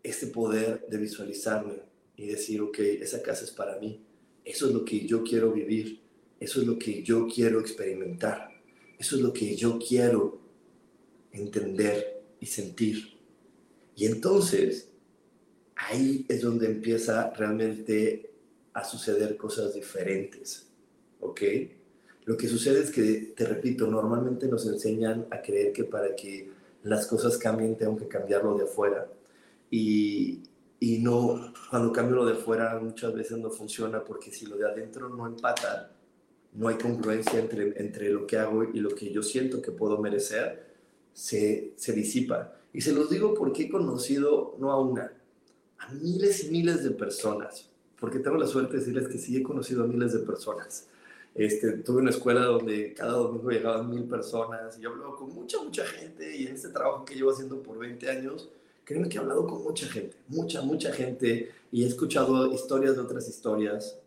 [0.04, 1.82] ese poder de visualizarme
[2.16, 4.06] y decir, ok, esa casa es para mí.
[4.46, 6.03] Eso es lo que yo quiero vivir.
[6.40, 8.50] Eso es lo que yo quiero experimentar.
[8.98, 10.40] Eso es lo que yo quiero
[11.32, 13.18] entender y sentir.
[13.96, 14.90] Y entonces,
[15.76, 18.32] ahí es donde empieza realmente
[18.74, 20.68] a suceder cosas diferentes.
[21.20, 21.42] ¿Ok?
[22.26, 26.50] Lo que sucede es que, te repito, normalmente nos enseñan a creer que para que
[26.84, 29.08] las cosas cambien tengo que cambiarlo de afuera.
[29.70, 30.44] Y,
[30.80, 34.70] y no, cuando cambio lo de afuera muchas veces no funciona porque si lo de
[34.70, 35.93] adentro no empata,
[36.56, 39.98] no hay congruencia entre, entre lo que hago y lo que yo siento que puedo
[39.98, 40.74] merecer,
[41.14, 42.56] se, se disipa.
[42.74, 45.12] Y se los digo porque he conocido, no a una,
[45.80, 49.44] a miles y miles de personas, porque tengo la suerte de decirles que sí he
[49.44, 50.88] conocido a miles de personas.
[51.36, 55.62] Este, tuve una escuela donde cada domingo llegaban mil personas y yo hablaba con mucha,
[55.62, 58.50] mucha gente y en este trabajo que llevo haciendo por 20 años,
[58.84, 63.02] créeme que he hablado con mucha gente, mucha, mucha gente y he escuchado historias de
[63.02, 63.98] otras historias,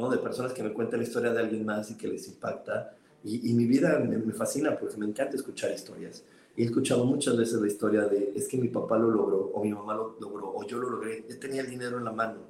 [0.00, 0.10] ¿no?
[0.10, 2.96] De personas que me cuentan la historia de alguien más y que les impacta.
[3.22, 6.24] Y, mi vida me, me, fascina porque me encanta escuchar historias.
[6.56, 9.62] Y he escuchado muchas veces la historia de, es que mi papá lo logró, o
[9.62, 12.40] mi mamá lo logró, o yo lo logré, ya tenía el dinero en la mano.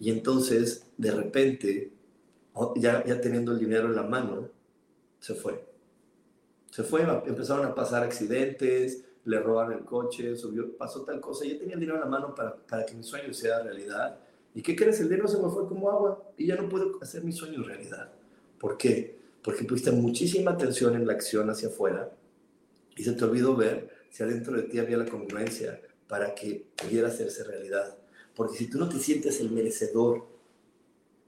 [0.00, 1.92] Y entonces, de repente,
[2.76, 4.48] ya, ya teniendo el dinero en la mano,
[5.20, 5.64] se fue.
[6.70, 11.44] Se fue, empezaron a pasar accidentes, le roban el coche, subió, pasó tal cosa.
[11.44, 14.18] Yo tenía el dinero en la mano para, para que mi sueño sea realidad.
[14.58, 14.98] ¿Y qué crees?
[14.98, 18.10] El dinero se me fue como agua y ya no puedo hacer mi sueño realidad.
[18.58, 19.16] ¿Por qué?
[19.40, 22.12] Porque pusiste muchísima atención en la acción hacia afuera
[22.96, 27.06] y se te olvidó ver si adentro de ti había la congruencia para que pudiera
[27.06, 27.98] hacerse realidad.
[28.34, 30.26] Porque si tú no te sientes el merecedor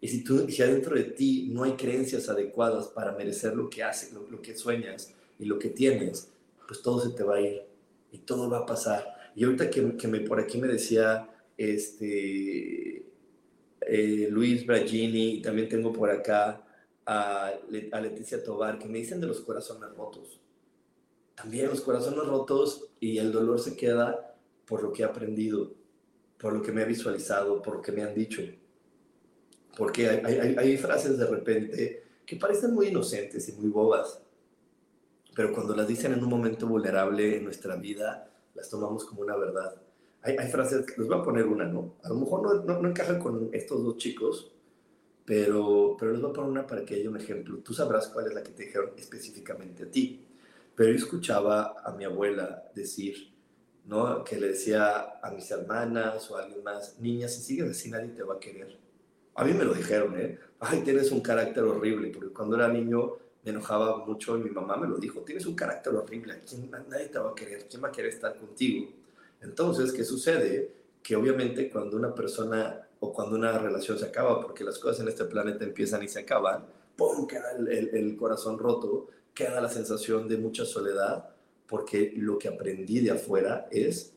[0.00, 3.84] y si, tú, si adentro de ti no hay creencias adecuadas para merecer lo que
[3.84, 6.32] haces, lo, lo, que sueñas y lo que tienes,
[6.66, 7.62] pues todo se te va a ir
[8.10, 9.06] y todo va a pasar.
[9.36, 13.04] Y ahorita que, que me, por aquí me decía este,
[13.80, 16.62] eh, Luis Bragini, también tengo por acá
[17.06, 20.40] a, Leticia Tobar, que me dicen de los corazones rotos.
[21.34, 25.72] También los corazones rotos y el dolor se queda por lo que he aprendido,
[26.38, 28.42] por lo que me he visualizado, por lo que me han dicho.
[29.76, 34.20] Porque hay frases de repente que parecen muy inocentes y muy bobas,
[35.34, 39.36] pero cuando las dicen en un momento vulnerable en nuestra vida, las tomamos como una
[39.36, 39.80] verdad.
[40.22, 41.94] Hay, hay frases, les voy a poner una, ¿no?
[42.02, 44.52] A lo mejor no, no, no encajan con estos dos chicos,
[45.24, 47.58] pero, pero les voy a poner una para que haya un ejemplo.
[47.58, 50.26] Tú sabrás cuál es la que te dijeron específicamente a ti.
[50.74, 53.32] Pero yo escuchaba a mi abuela decir,
[53.86, 54.24] ¿no?
[54.24, 58.08] Que le decía a mis hermanas o a alguien más, niña, si sigues así nadie
[58.08, 58.78] te va a querer.
[59.34, 60.38] A mí me lo dijeron, ¿eh?
[60.58, 64.76] Ay, tienes un carácter horrible, porque cuando era niño me enojaba mucho y mi mamá
[64.76, 67.88] me lo dijo, tienes un carácter horrible, ¿quién, nadie te va a querer, ¿quién va
[67.88, 68.90] a querer estar contigo?
[69.42, 70.74] Entonces, ¿qué sucede?
[71.02, 75.08] Que obviamente cuando una persona o cuando una relación se acaba, porque las cosas en
[75.08, 77.26] este planeta empiezan y se acaban, ¡pum!
[77.26, 81.30] queda el, corazón roto, queda la sensación de mucha soledad,
[81.66, 84.12] porque lo que aprendí de afuera es,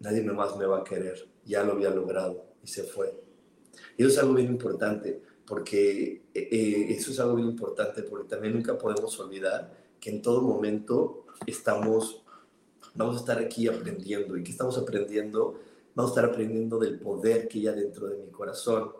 [0.00, 3.14] nadie más me va a querer, ya lo había logrado y se fue.
[3.96, 8.54] Y eso es algo bien importante, porque eh, eso es algo bien importante, porque también
[8.54, 12.21] nunca podemos olvidar que en todo momento estamos,
[12.94, 14.36] vamos a estar aquí aprendiendo.
[14.36, 15.58] ¿Y qué estamos aprendiendo?
[15.94, 18.92] Vamos a estar aprendiendo del poder que hay dentro de mi corazón,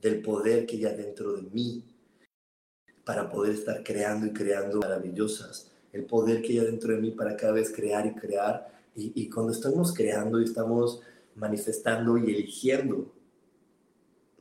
[0.00, 1.84] del poder que hay dentro de mí,
[3.04, 7.36] para poder estar creando y creando maravillosas, el poder que hay dentro de mí para
[7.36, 8.70] cada vez crear y crear.
[8.94, 11.00] Y, y cuando estamos creando y estamos
[11.34, 13.10] manifestando y eligiendo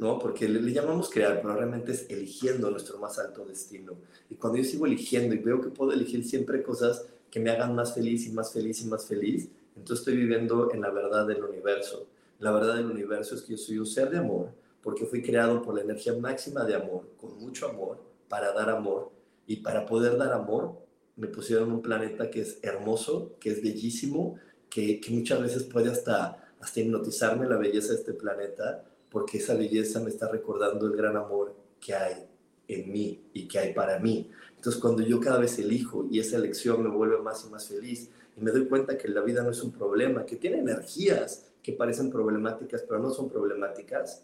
[0.01, 0.17] ¿no?
[0.17, 3.93] Porque le, le, llamamos crear, pero realmente es eligiendo nuestro más alto destino.
[4.31, 7.73] Y cuando yo sigo eligiendo y veo que puedo elegir siempre cosas que me hagan
[7.73, 11.43] más feliz y más feliz y más feliz, entonces estoy viviendo en la verdad del
[11.43, 12.07] universo.
[12.39, 14.49] La verdad del universo es que yo soy un ser de amor,
[14.83, 19.11] porque fui creado por la energía máxima de amor, con mucho amor, para dar amor.
[19.47, 20.77] Y para poder dar amor,
[21.15, 24.35] me pusieron un planeta que es hermoso, que es bellísimo,
[24.69, 29.55] que, que muchas veces puede hasta, hasta hipnotizarme la belleza de este planeta, porque esa
[29.55, 32.27] belleza me está recordando el gran amor que hay
[32.67, 34.29] en mí y que hay para mí.
[34.61, 38.11] Entonces, cuando yo cada vez elijo y esa elección me vuelve más y más feliz
[38.37, 41.73] y me doy cuenta que la vida no es un problema, que tiene energías que
[41.73, 44.23] parecen problemáticas, pero no son problemáticas,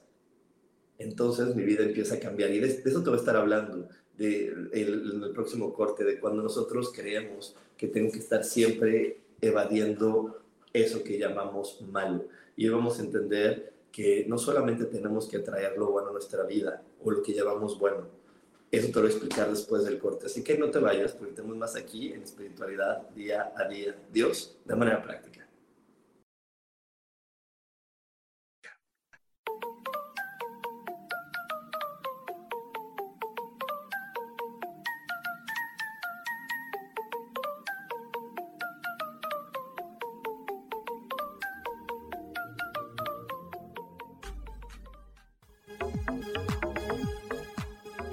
[1.00, 2.52] entonces mi vida empieza a cambiar.
[2.52, 6.44] Y de, eso te voy a estar hablando de, en el próximo corte, de cuando
[6.44, 10.38] nosotros creemos que tengo que estar siempre evadiendo
[10.72, 12.26] eso que llamamos malo.
[12.56, 16.84] Y vamos a entender que no solamente tenemos que atraer lo bueno a nuestra vida
[17.04, 18.18] o lo que llamamos bueno,
[18.72, 20.26] eso te lo voy a explicar después del corte.
[20.26, 23.96] Así que no te vayas porque tenemos más aquí en espiritualidad día a día.
[24.12, 25.37] Dios, de manera práctica.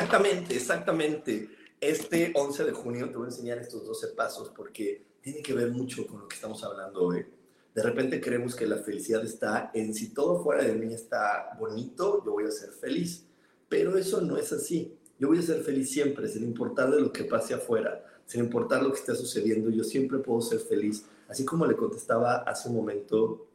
[0.00, 1.48] Exactamente, exactamente.
[1.80, 5.70] Este 11 de junio te voy a enseñar estos 12 pasos porque tiene que ver
[5.70, 7.26] mucho con lo que estamos hablando hoy.
[7.74, 12.24] De repente creemos que la felicidad está en si todo fuera de mí está bonito,
[12.24, 13.24] yo voy a ser feliz.
[13.68, 14.96] Pero eso no es así.
[15.18, 18.82] Yo voy a ser feliz siempre, sin importar de lo que pase afuera, sin importar
[18.82, 21.04] lo que esté sucediendo, yo siempre puedo ser feliz.
[21.28, 23.46] Así como le contestaba hace un momento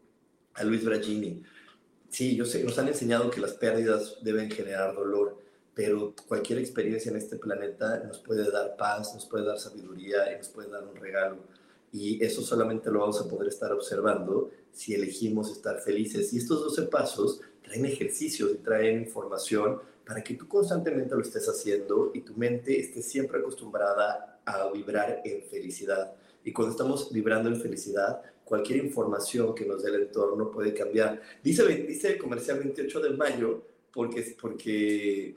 [0.53, 1.43] a Luis Bragini.
[2.09, 5.37] Sí, yo sé, nos han enseñado que las pérdidas deben generar dolor,
[5.75, 10.37] pero cualquier experiencia en este planeta nos puede dar paz, nos puede dar sabiduría y
[10.37, 11.37] nos puede dar un regalo.
[11.91, 16.33] Y eso solamente lo vamos a poder estar observando si elegimos estar felices.
[16.33, 21.47] Y estos 12 pasos traen ejercicios y traen información para que tú constantemente lo estés
[21.49, 26.13] haciendo y tu mente esté siempre acostumbrada a vibrar en felicidad.
[26.43, 31.21] Y cuando estamos vibrando en felicidad, cualquier información que nos dé el entorno puede cambiar.
[31.43, 35.35] Dice, dice el comercial 28 de mayo, porque, porque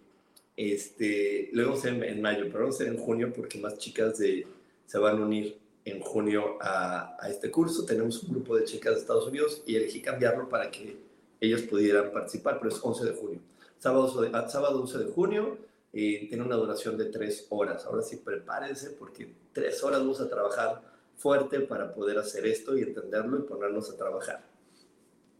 [0.58, 3.78] este, lo vamos a hacer en mayo, pero vamos a hacer en junio porque más
[3.78, 4.44] chicas de,
[4.86, 7.86] se van a unir en junio a, a, este curso.
[7.86, 10.96] Tenemos un grupo de chicas de Estados Unidos y elegí cambiarlo para que
[11.40, 13.40] ellos pudieran participar, pero es 11 de junio.
[13.78, 14.08] Sábado,
[14.48, 15.58] sábado 11 de junio
[15.92, 17.86] eh, tiene una duración de tres horas.
[17.86, 20.82] Ahora sí, prepárense porque tres horas vamos a trabajar
[21.16, 24.44] fuerte para poder hacer esto y entenderlo y ponernos a trabajar.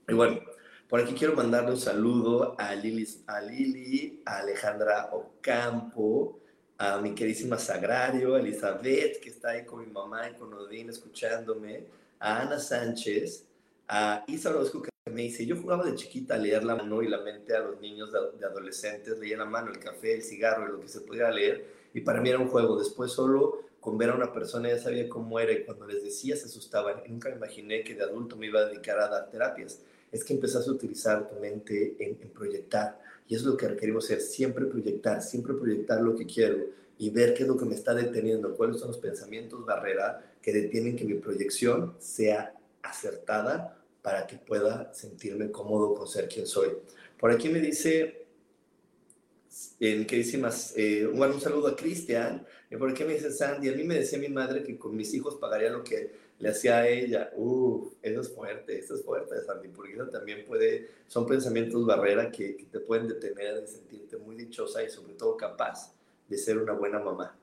[0.08, 0.40] Y bueno,
[0.88, 6.40] por aquí quiero mandarle un saludo a Lili, a, Alejandra Ocampo,
[6.78, 11.84] a mi queridísima Sagrario, a Elizabeth, que está ahí con mi mamá con Odín escuchándome,
[12.18, 13.44] a Ana Sánchez,
[13.86, 17.08] a Isa Orozco que me dice, yo jugaba de chiquita a leer la mano y
[17.08, 20.72] la mente a los niños de, adolescentes, leía la mano, el café, el cigarro y
[20.72, 22.78] lo que se pudiera leer, y para mí era un juego.
[22.78, 26.36] Después solo con ver a una persona ya sabía cómo era y cuando les decía
[26.36, 27.02] se asustaban.
[27.08, 29.80] Nunca me imaginé que de adulto me iba a dedicar a dar terapias.
[30.10, 33.00] Es que empezás a utilizar tu mente en, proyectar.
[33.26, 36.64] Y es lo que requerimos hacer, siempre proyectar, siempre proyectar lo que quiero
[36.98, 40.52] y ver qué es lo que me está deteniendo, cuáles son los pensamientos barrera que
[40.52, 46.70] detienen que mi proyección sea acertada para que pueda sentirme cómodo con ser quien soy.
[47.18, 48.26] Por aquí me dice,
[49.80, 52.46] en queridísimas, eh, bueno, un saludo a Cristian.
[52.78, 53.68] ¿Por aquí me dice Sandy?
[53.68, 56.78] A mí me decía mi madre que con mis hijos pagaría lo que le hacía
[56.78, 57.30] a ella.
[57.36, 62.30] Uf, eso es fuerte, eso es fuerte, Sandy, porque eso también puede, son pensamientos barrera
[62.30, 65.92] que, que te pueden detener de sentirte muy dichosa y sobre todo capaz
[66.28, 67.36] de ser una buena mamá.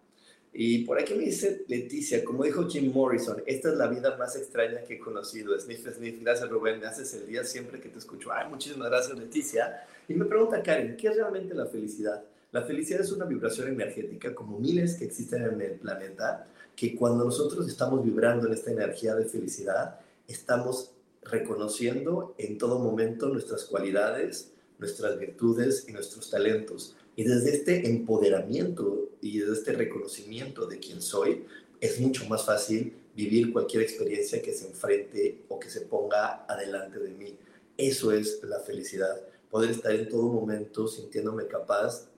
[0.58, 4.38] Y por aquí me dice Leticia, como dijo Jim Morrison, esta es la vida más
[4.38, 5.60] extraña que he conocido.
[5.60, 8.32] Sniff, sniff, gracias Rubén, me haces el día siempre que te escucho.
[8.32, 9.86] Ay, muchísimas gracias Leticia.
[10.08, 12.24] Y me pregunta Karen, ¿qué es realmente la felicidad?
[12.54, 17.24] La felicidad es una vibración energética como miles que existen en el planeta, que cuando
[17.24, 20.92] nosotros estamos vibrando en esta energía de felicidad, estamos
[21.24, 26.96] reconociendo en todo momento nuestras cualidades, nuestras virtudes y nuestros talentos.
[27.16, 31.46] Y desde este empoderamiento y desde este reconocimiento de quién soy,
[31.80, 37.00] es mucho más fácil vivir cualquier experiencia que se enfrente o que se ponga adelante
[37.00, 37.38] de mí.
[37.78, 42.10] Eso es la felicidad, poder estar en todo momento sintiéndome capaz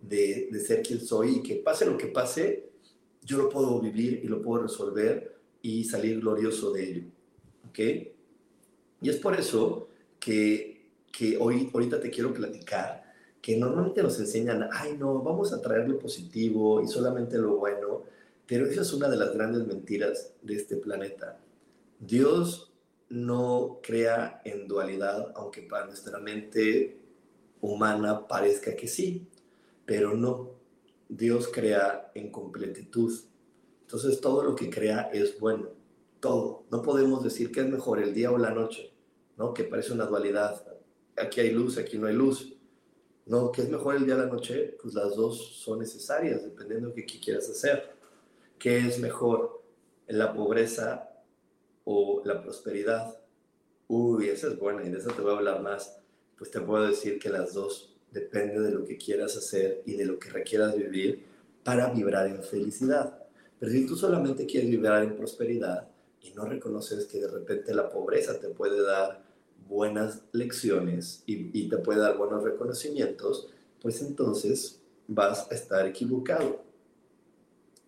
[0.00, 2.71] de, de ser quien soy y que pase lo que pase,
[3.24, 7.02] yo lo puedo vivir y lo puedo resolver y salir glorioso de ello.
[7.68, 7.78] ¿Ok?
[9.00, 13.02] Y es por eso que, que hoy, ahorita te quiero platicar
[13.42, 18.04] que normalmente nos enseñan, ay no, vamos a traer lo positivo y solamente lo bueno,
[18.46, 21.40] pero esa es una de las grandes mentiras de este planeta.
[21.98, 22.72] Dios
[23.08, 26.98] no crea en dualidad, aunque para nuestra mente
[27.60, 29.26] humana parezca que sí,
[29.84, 30.61] pero no.
[31.14, 33.12] Dios crea en completitud.
[33.82, 35.68] Entonces todo lo que crea es bueno,
[36.20, 36.64] todo.
[36.70, 38.94] No podemos decir que es mejor el día o la noche,
[39.36, 39.52] ¿no?
[39.52, 40.64] Que parece una dualidad.
[41.18, 42.56] Aquí hay luz, aquí no hay luz.
[43.26, 44.78] No, ¿qué es mejor el día o la noche?
[44.80, 47.94] Pues las dos son necesarias, dependiendo de qué quieras hacer.
[48.58, 49.62] ¿Qué es mejor,
[50.06, 51.10] la pobreza
[51.84, 53.18] o la prosperidad?
[53.86, 56.00] Uy, esa es buena y de esa te voy a hablar más.
[56.38, 60.04] Pues te puedo decir que las dos depende de lo que quieras hacer y de
[60.04, 61.24] lo que requieras vivir
[61.64, 63.18] para vibrar en felicidad.
[63.58, 65.88] Pero si tú solamente quieres vibrar en prosperidad
[66.20, 69.24] y no reconoces que de repente la pobreza te puede dar
[69.68, 73.48] buenas lecciones y, te puede dar buenos reconocimientos,
[73.80, 76.64] pues entonces vas a estar equivocado.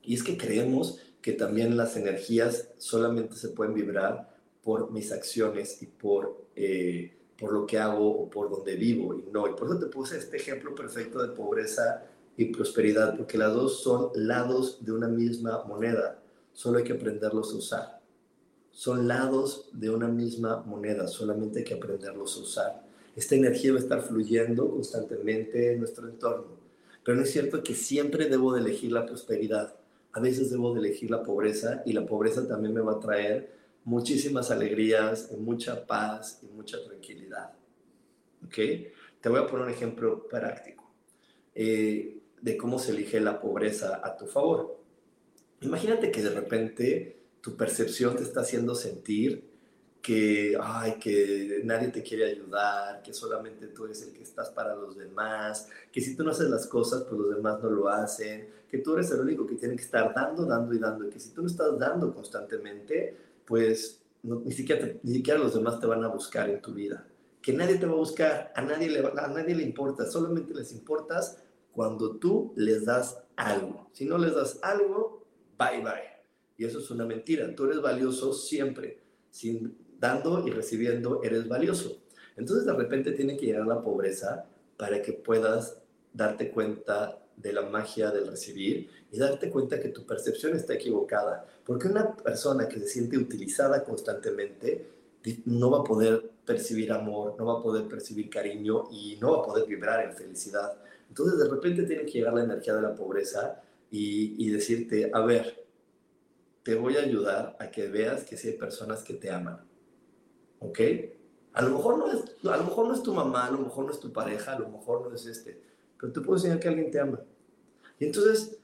[0.03, 5.83] Y es que creemos que también las energías solamente se pueden vibrar por mis acciones
[5.83, 9.14] y por, eh, por lo que hago o por donde vivo.
[9.14, 12.05] Y no, y por eso te puse este ejemplo perfecto de pobreza
[12.36, 16.18] y prosperidad, porque las dos son lados de una misma moneda,
[16.53, 18.05] solo hay que aprenderlos a usar
[18.74, 22.84] son lados de una misma moneda, solamente hay que aprenderlos a usar.
[23.14, 26.59] Esta energía va a estar fluyendo constantemente en nuestro entorno,
[27.05, 29.76] pero no es cierto que siempre debo de elegir la prosperidad.
[30.12, 33.55] A veces debo de elegir la pobreza y la pobreza también me va a traer
[33.85, 37.53] muchísimas alegrías, mucha paz y mucha tranquilidad.
[38.45, 38.57] ¿Ok?
[39.20, 40.93] Te voy a poner un ejemplo práctico
[41.55, 44.80] eh, de cómo se elige la pobreza a tu favor.
[45.61, 49.55] Imagínate que de repente tu percepción te está haciendo sentir
[50.05, 54.74] que, ay, que nadie te quiere ayudar, que solamente tú eres el que estás para
[54.76, 58.51] los demás, que si tú no haces las cosas, pues los demás no lo hacen,
[58.68, 61.18] que tú eres el único que tiene que estar dando, dando y dando, y que
[61.18, 63.16] si tú no estás dando constantemente,
[63.47, 67.07] pues ni, siquiera ni siquiera los demás te van a buscar en tu vida.
[67.42, 70.72] Que nadie te va a buscar, a nadie le, a nadie le importa, solamente les
[70.72, 71.42] importas
[71.72, 73.90] cuando tú les das algo.
[73.92, 75.26] Si no les das algo,
[75.59, 76.14] bye bye.
[76.57, 77.55] Y eso es una mentira.
[77.55, 79.03] Tú eres valioso siempre.
[79.30, 82.03] Sin dando y recibiendo, eres valioso.
[82.36, 85.82] Entonces de repente tiene que llegar la pobreza para que puedas
[86.12, 91.47] darte cuenta de la magia del recibir y darte cuenta que tu percepción está equivocada.
[91.64, 94.91] Porque una persona que se siente utilizada constantemente
[95.47, 99.39] no va a poder percibir amor, no va a poder percibir cariño y no va
[99.39, 100.76] a poder vibrar en felicidad.
[101.09, 105.20] Entonces de repente tiene que llegar la energía de la pobreza y, y decirte, a
[105.20, 105.64] ver,
[106.62, 109.61] te voy a ayudar a que veas que sí hay personas que te aman.
[110.61, 110.80] ¿Ok?
[111.53, 113.85] A lo, mejor no es, a lo mejor no es tu mamá, a lo mejor
[113.85, 115.62] no es tu pareja, a lo mejor no es este,
[116.05, 117.18] pero te puedo enseñar que alguien te ama.
[117.98, 118.59] Y entonces,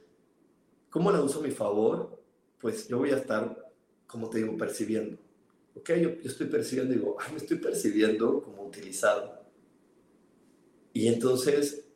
[0.91, 2.20] ¿cómo la uso a mi favor?
[2.59, 3.72] Pues yo voy a estar,
[4.07, 5.16] como te digo, percibiendo.
[5.74, 9.41] ok, yo, yo estoy percibiendo, digo, ay, me estoy percibiendo como utilizado.
[10.93, 11.86] Y entonces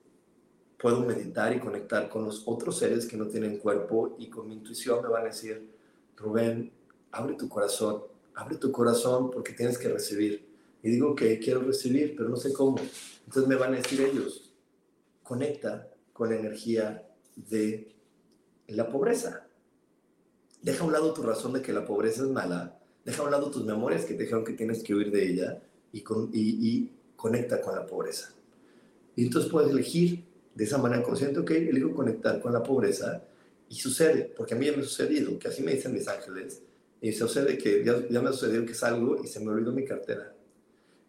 [0.78, 4.54] puedo meditar y conectar con los otros seres que no tienen cuerpo y con mi
[4.54, 5.68] intuición me van a decir,
[6.16, 6.72] Rubén,
[7.10, 10.48] abre tu corazón, abre tu corazón porque tienes que recibir.
[10.82, 12.78] Y digo que quiero recibir, pero no sé cómo.
[13.26, 14.43] Entonces me van a decir ellos,
[15.24, 17.02] conecta con la energía
[17.34, 17.92] de
[18.68, 19.48] la pobreza.
[20.62, 23.32] Deja a un lado tu razón de que la pobreza es mala, deja a un
[23.32, 25.62] lado tus memorias que te dijeron que tienes que huir de ella
[25.92, 28.32] y, con, y, conecta con la pobreza.
[29.16, 33.24] Y entonces puedes elegir de esa manera consciente, ok, elijo conectar con la pobreza
[33.68, 36.62] y sucede, porque a mí ya me ha sucedido, que así me dicen mis ángeles,
[37.00, 40.34] y sucede que ya, me ha sucedido que salgo y se me olvidó mi cartera.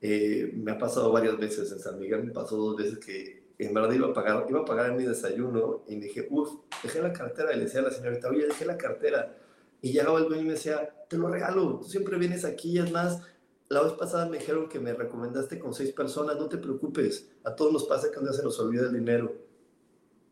[0.01, 3.73] Eh, me ha pasado varias veces en San Miguel, me pasó dos veces que en
[3.73, 6.49] verdad iba a pagar, iba a pagar mi desayuno y dije, uff,
[6.83, 7.53] dejé la cartera.
[7.53, 9.37] Y le decía a la señorita, oye, dejé la cartera.
[9.81, 12.77] Y llegaba el dueño y me decía, te lo regalo, tú siempre vienes aquí.
[12.77, 13.21] Es más,
[13.69, 17.55] la vez pasada me dijeron que me recomendaste con seis personas, no te preocupes, a
[17.55, 19.33] todos nos pasa que un día se nos olvida el dinero.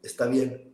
[0.02, 0.74] Está bien.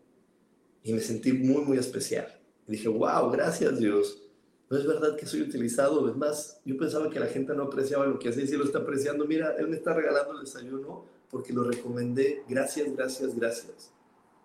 [0.84, 2.40] Y me sentí muy, muy especial.
[2.68, 4.24] Y dije, wow, gracias Dios.
[4.70, 6.08] No es verdad que soy utilizado.
[6.10, 8.66] Es más, yo pensaba que la gente no apreciaba lo que hace y si lo
[8.66, 9.26] está apreciando.
[9.26, 12.44] Mira, él me está regalando el desayuno porque lo recomendé.
[12.48, 13.92] Gracias, gracias, gracias.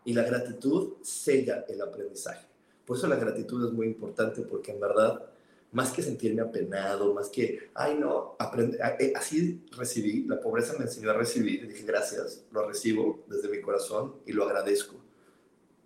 [0.04, 2.46] Y la gratitud sella el aprendizaje.
[2.84, 5.24] Por eso la gratitud es muy importante porque en verdad,
[5.72, 10.84] más que sentirme apenado, más que, ay no, aprende, eh, así recibí, la pobreza me
[10.84, 14.96] enseñó a recibir y dije gracias, lo recibo desde mi corazón y lo agradezco.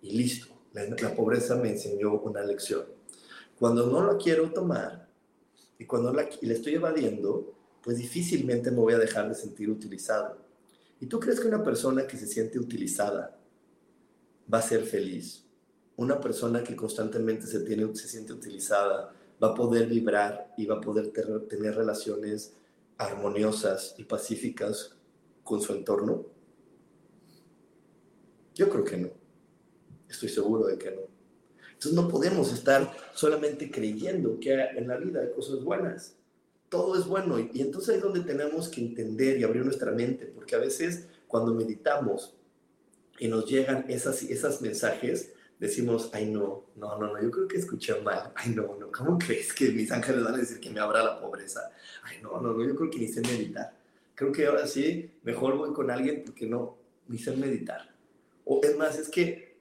[0.03, 2.85] Y listo, la, la pobreza me enseñó una lección.
[3.57, 5.09] Cuando no la quiero tomar
[5.79, 10.48] y cuando la, la estoy evadiendo, pues difícilmente me voy a dejar de sentir utilizado
[11.01, 13.39] ¿Y tú crees que una persona que se siente utilizada
[14.53, 15.45] va a ser feliz?
[15.97, 20.77] Una persona que constantemente se, tiene, se siente utilizada va a poder vibrar y va
[20.77, 21.13] a poder
[21.49, 22.55] tener relaciones
[22.97, 24.97] armoniosas y pacíficas
[25.45, 26.27] con su entorno?
[28.55, 29.11] Yo creo que no.
[30.09, 31.03] Estoy seguro de que no.
[31.75, 36.18] Entonces no podemos estar solamente creyendo que en la vida hay cosas buenas
[36.69, 37.39] todo es bueno.
[37.39, 41.55] Y, entonces es donde tenemos que entender y abrir nuestra mente, porque a veces cuando
[41.55, 42.35] meditamos
[43.19, 47.57] y nos llegan esas, esas mensajes, decimos, ay no, no, no, no, yo creo que
[47.57, 50.81] escuché mal, ay no, no, ¿cómo crees que mis ángeles van a decir que me
[50.81, 51.73] abra la pobreza?
[52.05, 53.77] Ay no, no, no, yo creo que ni sé meditar.
[54.15, 56.77] Creo que ahora sí, mejor voy con alguien porque no,
[57.09, 57.95] ni sé meditar.
[58.45, 59.57] O es más, es que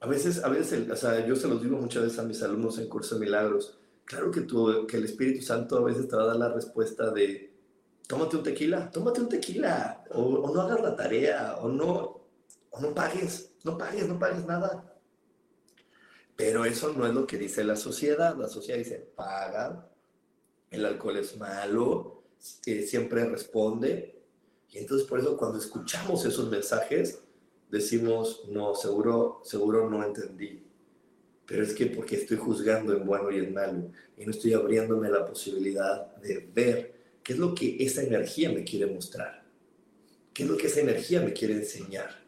[0.00, 2.78] a veces, a veces, o sea, yo se los digo muchas veces a mis alumnos
[2.78, 6.24] en Curso de Milagros, Claro que, tú, que el Espíritu Santo a veces te va
[6.24, 7.54] a dar la respuesta de,
[8.06, 12.26] tómate un tequila, tómate un tequila, o, no hagas la tarea, o no,
[12.70, 14.94] o no pagues, no pagues, no pagues nada.
[16.36, 18.36] Pero eso no es lo que dice la sociedad.
[18.36, 19.88] La sociedad dice, paga,
[20.70, 24.22] el alcohol es malo, siempre responde.
[24.70, 27.22] Y entonces por eso cuando escuchamos esos mensajes,
[27.70, 30.63] decimos, no, seguro, seguro no entendí
[31.46, 35.10] pero es que porque estoy juzgando en bueno y en malo y no estoy abriéndome
[35.10, 39.44] la posibilidad de ver qué es lo que esa energía me quiere mostrar,
[40.32, 42.24] qué es lo que esa energía me quiere enseñar,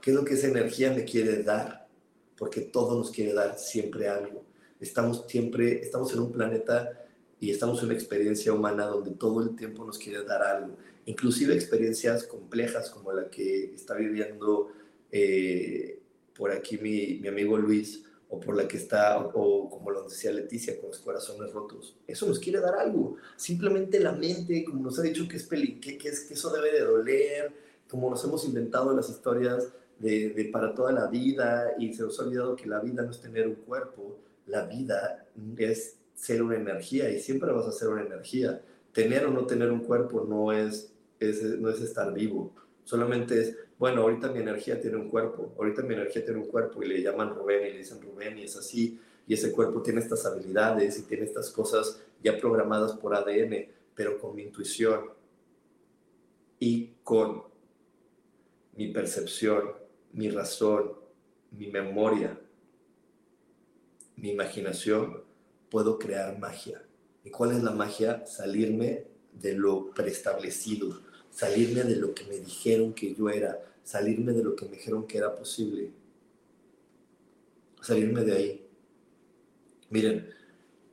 [0.00, 1.88] qué es lo que esa energía me quiere dar,
[2.36, 4.44] porque todo nos quiere dar siempre algo.
[4.80, 7.04] Estamos siempre, estamos en un planeta
[7.40, 11.54] y estamos en una experiencia humana donde todo el tiempo nos quiere dar algo, inclusive
[11.54, 14.70] experiencias complejas como la que está viviendo
[15.10, 16.00] eh,
[16.34, 20.30] por aquí mi, mi amigo Luis, o por la que está, o, como lo decía
[20.30, 21.96] Leticia, con los corazones rotos.
[22.06, 23.16] Eso nos quiere dar algo.
[23.36, 26.72] Simplemente la mente, como nos ha dicho que, es peli, que, es, que eso debe
[26.72, 27.52] de doler,
[27.88, 29.68] como nos hemos inventado las historias
[29.98, 33.10] de, de, para toda la vida y se nos ha olvidado que la vida no
[33.10, 35.26] es tener un cuerpo, la vida
[35.56, 38.60] es ser una energía y siempre vas a ser una energía.
[38.92, 42.52] Tener o no tener un cuerpo no es, es no es estar vivo,
[42.84, 46.82] solamente es bueno, ahorita mi energía tiene un cuerpo, ahorita mi energía tiene un cuerpo
[46.82, 50.00] y le llaman Rubén y le dicen Rubén y es así, y ese cuerpo tiene
[50.00, 55.10] estas habilidades y tiene estas cosas ya programadas por ADN, pero con mi intuición
[56.58, 57.44] y con
[58.74, 59.72] mi percepción,
[60.12, 60.92] mi razón,
[61.52, 62.38] mi memoria,
[64.16, 65.22] mi imaginación,
[65.70, 66.82] puedo crear magia.
[67.24, 68.26] ¿Y cuál es la magia?
[68.26, 71.00] Salirme de lo preestablecido,
[71.38, 75.06] salirme de lo que me dijeron que yo era, salirme de lo que me dijeron
[75.06, 75.92] que era posible,
[77.80, 78.66] salirme de ahí.
[79.90, 80.28] Miren,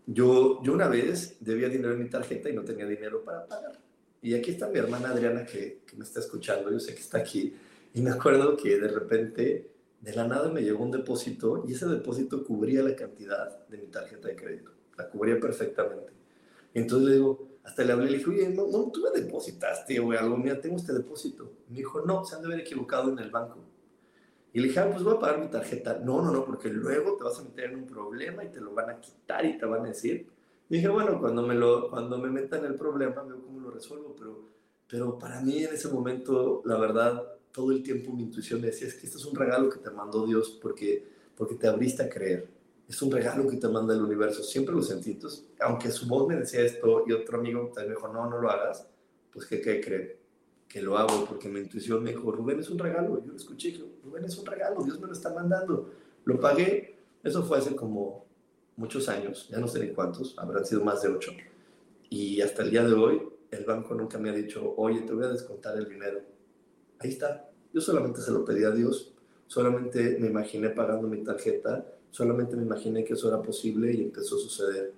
[0.05, 3.79] yo, yo una vez debía dinero en mi tarjeta y no tenía dinero para pagar.
[4.21, 7.17] Y aquí está mi hermana Adriana que, que me está escuchando, yo sé que está
[7.17, 7.55] aquí.
[7.95, 11.87] Y me acuerdo que de repente, de la nada me llegó un depósito y ese
[11.87, 14.69] depósito cubría la cantidad de mi tarjeta de crédito.
[14.95, 16.13] La cubría perfectamente.
[16.75, 20.11] Entonces le digo, hasta le hablé, le dije, oye, no, no tú me depositaste o
[20.11, 21.51] algo, mira, tengo este depósito.
[21.69, 23.57] Me dijo, no, se han de haber equivocado en el banco.
[24.53, 25.99] Y le dije, ah, pues voy a pagar mi tarjeta.
[25.99, 28.73] No, no, no, porque luego te vas a meter en un problema y te lo
[28.73, 30.27] van a quitar y te van a decir.
[30.69, 33.71] Y dije, bueno, cuando me, lo, cuando me meta en el problema, veo cómo lo
[33.71, 34.47] resuelvo, pero,
[34.87, 38.87] pero para mí en ese momento, la verdad, todo el tiempo mi intuición me decía,
[38.87, 42.09] es que esto es un regalo que te mandó Dios porque, porque te abriste a
[42.09, 42.54] creer
[42.87, 44.43] es un regalo que te manda el universo.
[44.43, 45.17] Siempre lo sentí.
[45.59, 48.49] Aunque su voz me decía esto y otro amigo también me dijo, no, no lo
[48.49, 48.87] hagas,
[49.31, 50.19] pues ¿qué, qué cree?
[50.67, 53.23] Que lo hago porque mi intuición me dijo, Rubén es un regalo.
[53.23, 55.91] Yo lo escuché, Rubén es un regalo, Dios me lo está mandando.
[56.25, 56.99] Lo pagué.
[57.23, 58.25] Eso fue hace como
[58.77, 61.31] muchos años, ya no sé ni cuántos, habrán sido más de ocho.
[62.09, 63.21] Y hasta el día de hoy,
[63.51, 66.21] el banco nunca me ha dicho, oye, te voy a descontar el dinero.
[66.99, 67.49] Ahí está.
[67.73, 69.13] Yo solamente se lo pedí a Dios,
[69.47, 71.85] solamente me imaginé pagando mi tarjeta
[72.15, 74.93] solamente me imaginé que eso era posible y empezó a suceder.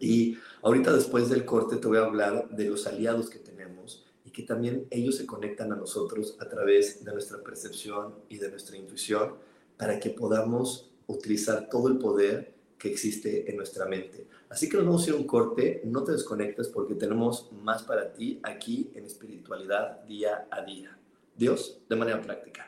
[0.00, 4.30] Y ahorita después del corte te voy a hablar de los aliados que tenemos y
[4.30, 8.78] que también ellos se conectan a nosotros a través de nuestra percepción y de nuestra
[8.78, 9.34] intuición
[9.76, 14.26] para que podamos utilizar todo el poder que existe en nuestra mente.
[14.48, 18.14] Así que nos vamos a ir un corte, no te desconectes porque tenemos más para
[18.14, 20.96] ti aquí en espiritualidad día a día.
[21.36, 22.67] Dios, de manera práctica.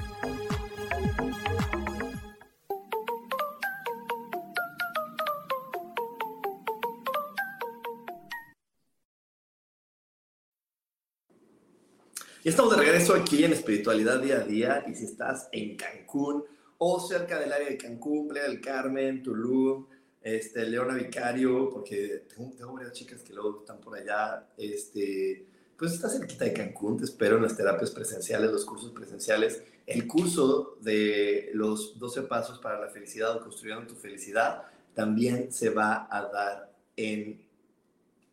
[12.43, 14.83] Y estamos de regreso aquí en Espiritualidad Día a Día.
[14.87, 16.43] Y si estás en Cancún
[16.79, 19.85] o cerca del área de Cancún, Playa del Carmen, Tulum,
[20.23, 25.45] este, Leona Vicario, porque tengo, tengo, varias chicas que luego están por allá, este,
[25.77, 30.07] pues estás cerquita de Cancún, te espero en las terapias presenciales, los cursos presenciales, el
[30.07, 34.63] curso de los 12 pasos para la felicidad o construyendo tu felicidad
[34.95, 37.45] también se va a dar en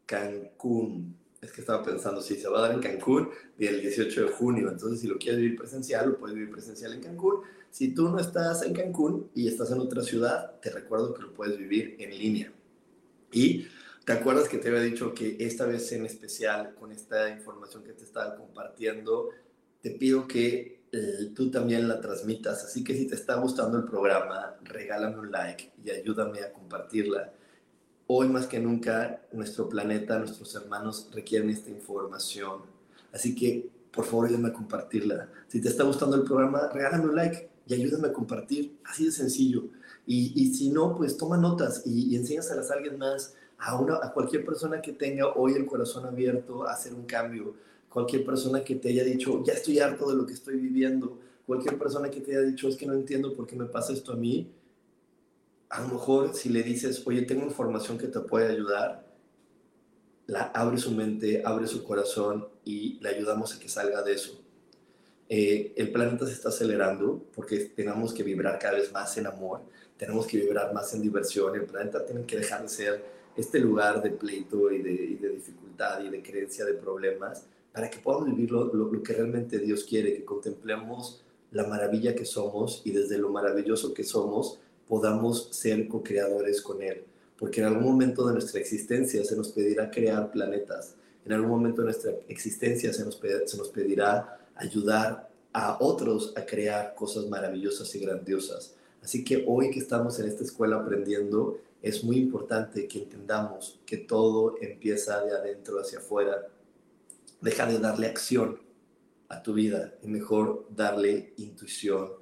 [0.06, 4.28] Cancún es que estaba pensando, si se va a dar en Cancún el 18 de
[4.32, 7.42] junio, entonces si lo quieres vivir presencial, lo puedes vivir presencial en Cancún.
[7.70, 11.34] Si tú no estás en Cancún y estás en otra ciudad, te recuerdo que lo
[11.34, 12.52] puedes vivir en línea.
[13.30, 13.68] Y
[14.04, 17.92] te acuerdas que te había dicho que esta vez en especial, con esta información que
[17.92, 19.30] te estaba compartiendo,
[19.80, 22.64] te pido que eh, tú también la transmitas.
[22.64, 27.32] Así que si te está gustando el programa, regálame un like y ayúdame a compartirla
[28.10, 32.62] Hoy más que nunca nuestro planeta, nuestros hermanos requieren esta información.
[33.12, 35.28] Así que por favor ayúdame a compartirla.
[35.46, 38.78] Si te está gustando el programa, regálame un like y ayúdame a compartir.
[38.84, 39.64] Así de sencillo.
[40.06, 43.96] Y, y si no, pues toma notas y, y enséñaselas a alguien más, a, una,
[43.96, 47.56] a cualquier persona que tenga hoy el corazón abierto a hacer un cambio.
[47.90, 51.18] Cualquier persona que te haya dicho, ya estoy harto de lo que estoy viviendo.
[51.46, 54.12] Cualquier persona que te haya dicho, es que no entiendo por qué me pasa esto
[54.12, 54.50] a mí
[55.70, 59.06] a lo mejor si le dices, oye, tengo información que te puede ayudar,
[60.26, 64.40] la abre su mente, abre su corazón y le ayudamos a que salga de eso.
[65.28, 69.60] Eh, el planeta se está acelerando porque tenemos que vibrar cada vez más en amor,
[69.96, 73.04] tenemos que vibrar más en diversión, el planeta tiene que dejar de ser
[73.36, 78.26] este lugar de pleito y de, dificultad y de creencia de problemas para que podamos
[78.26, 83.18] vivir lo, lo que realmente Dios quiere, que contemplemos la maravilla que somos y desde
[83.18, 84.58] lo maravilloso que somos
[84.88, 87.04] podamos ser co-creadores con Él.
[87.38, 91.82] Porque en algún momento de nuestra existencia se nos pedirá crear planetas, en algún momento
[91.82, 97.94] de nuestra existencia se nos, se nos pedirá ayudar a otros a crear cosas maravillosas
[97.94, 98.74] y grandiosas.
[99.02, 103.98] Así que hoy que estamos en esta escuela aprendiendo, es muy importante que entendamos que
[103.98, 106.48] todo empieza de adentro hacia afuera.
[107.40, 108.60] Deja de darle acción
[109.28, 112.12] a tu vida y mejor darle intuición,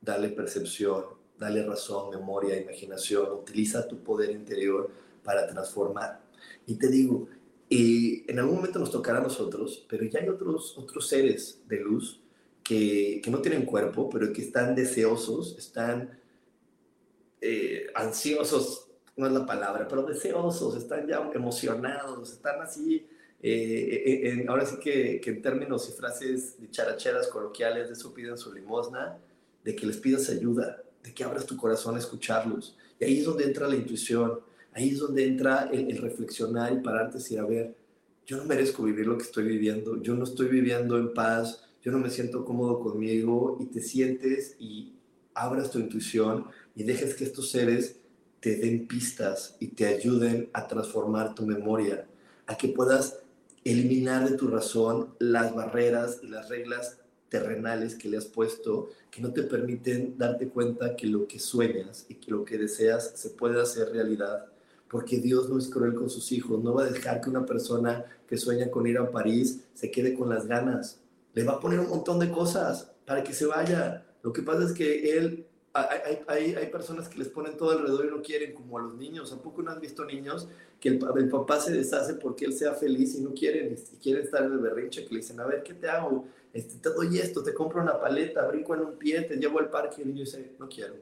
[0.00, 1.04] darle percepción,
[1.38, 3.30] darle razón, memoria, imaginación.
[3.32, 4.90] Utiliza tu poder interior
[5.22, 6.20] para transformar.
[6.66, 7.28] Y te digo,
[7.68, 11.80] y en algún momento nos tocará a nosotros, pero ya hay otros, otros seres de
[11.80, 12.20] luz
[12.62, 16.18] que, que no tienen cuerpo, pero que están deseosos, están
[17.40, 23.06] eh, ansiosos, no es la palabra, pero deseosos, están ya emocionados, están así,
[23.42, 28.52] eh, ahora sí que, que, en términos y frases dicharacheras coloquiales de eso piden su
[28.52, 29.18] limosna,
[29.64, 32.76] de que les pidas ayuda, de que abras tu corazón a escucharlos.
[32.98, 34.40] Y ahí es donde entra la intuición,
[34.72, 37.76] ahí es donde entra el, el reflexionar y pararte y decir, a ver,
[38.26, 41.92] yo no merezco vivir lo que estoy viviendo, yo no estoy viviendo en paz, yo
[41.92, 44.94] no me siento cómodo conmigo y te sientes y
[45.32, 48.00] abras tu intuición y dejes que estos seres
[48.40, 52.04] te den pistas y te ayuden a transformar tu memoria,
[52.48, 53.20] a que puedas
[53.62, 56.98] eliminar de tu razón las barreras y las reglas
[57.28, 62.06] terrenales que le has puesto que no te permiten darte cuenta que lo que sueñas
[62.08, 64.46] y que lo que deseas se puede hacer realidad.
[64.88, 68.04] Porque Dios no es cruel con sus hijos, no va a dejar que una persona
[68.28, 71.00] que sueña con ir a París se quede con las ganas.
[71.34, 74.06] Le va a poner un montón de cosas para que se vaya.
[74.22, 75.46] Lo que pasa es que Él
[75.76, 78.94] hay, hay, hay, personas que les ponen todo alrededor y no quieren, como a los
[78.94, 79.32] niños.
[79.32, 80.48] ¿A poco no han visto niños
[80.80, 84.24] que el, el papá se deshace porque él sea feliz y no quieren, y quieren
[84.24, 86.26] estar en el berrinche, que le dicen, a ver, ¿qué te hago?
[86.56, 89.68] Este, te doy esto, te compro una paleta, brinco en un pie, te llevo al
[89.68, 90.94] parque y el niño dice, no quiero.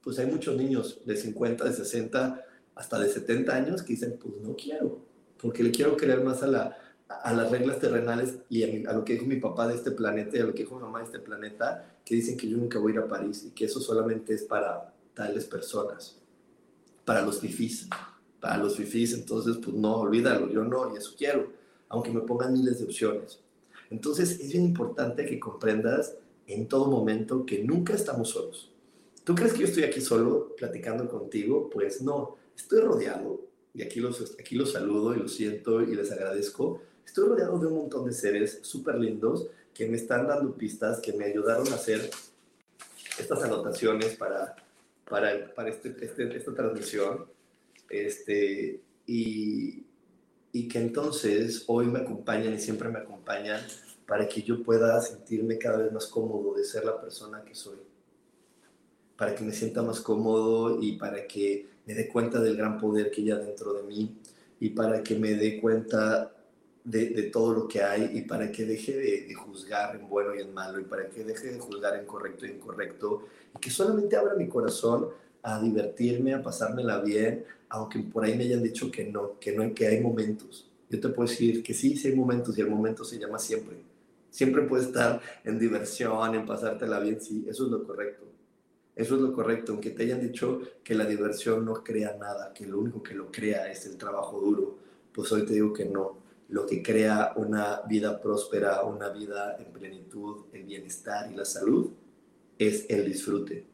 [0.00, 2.44] Pues hay muchos niños de 50, de 60,
[2.76, 5.00] hasta de 70 años que dicen, pues no quiero,
[5.42, 9.14] porque le quiero creer más a la, a las reglas terrenales y a, lo que
[9.14, 11.18] dijo mi papá de este planeta y a lo que dijo mi mamá de este
[11.18, 14.32] planeta, que dicen que yo nunca voy a ir a París y que eso solamente
[14.32, 16.20] es para tales personas,
[17.04, 17.88] para los fifís,
[18.38, 21.50] para los fifís, entonces pues no, olvídalo, yo no, y eso quiero,
[21.88, 23.40] aunque me pongan miles de opciones.
[23.90, 26.16] Entonces es bien importante que comprendas
[26.46, 28.72] en todo momento que nunca estamos solos.
[29.24, 31.68] ¿Tú crees que yo estoy aquí solo platicando contigo?
[31.70, 33.40] Pues no, estoy rodeado,
[33.74, 37.66] y aquí los, aquí los saludo y los siento y les agradezco, Estoy rodeado de
[37.68, 41.76] un montón de seres súper lindos que me están dando pistas, que me ayudaron a
[41.76, 42.10] hacer
[43.18, 44.54] estas anotaciones para,
[45.08, 47.26] para, para este, este, esta transmisión.
[47.88, 49.86] Este, y,
[50.52, 53.60] y que entonces hoy me acompañan y siempre me acompañan
[54.06, 57.76] para que yo pueda sentirme cada vez más cómodo de ser la persona que soy.
[59.16, 63.10] Para que me sienta más cómodo y para que me dé cuenta del gran poder
[63.10, 64.16] que hay dentro de mí
[64.60, 66.32] y para que me dé cuenta
[66.84, 70.54] de, todo lo que hay y para que deje de, juzgar en bueno y en
[70.54, 73.24] malo y para que deje de juzgar en correcto y incorrecto
[73.54, 75.08] y que solamente abra mi corazón
[75.42, 79.72] a divertirme, a pasármela bien, aunque por ahí me hayan dicho que no, que no,
[79.74, 80.68] que hay momentos.
[80.90, 83.76] Yo te puedo decir que sí, sí hay momentos y el momento se llama siempre.
[84.30, 88.24] Siempre puede estar en diversión, en pasártela bien, sí, eso es lo correcto.
[88.94, 92.66] Eso es lo correcto, aunque te hayan dicho que la diversión no crea nada, que
[92.66, 94.76] lo único que lo crea es el trabajo duro,
[95.12, 96.18] pues hoy te digo que no
[96.48, 101.90] lo que crea una vida próspera, una vida en plenitud, el bienestar y la salud,
[102.58, 103.66] es el disfrute.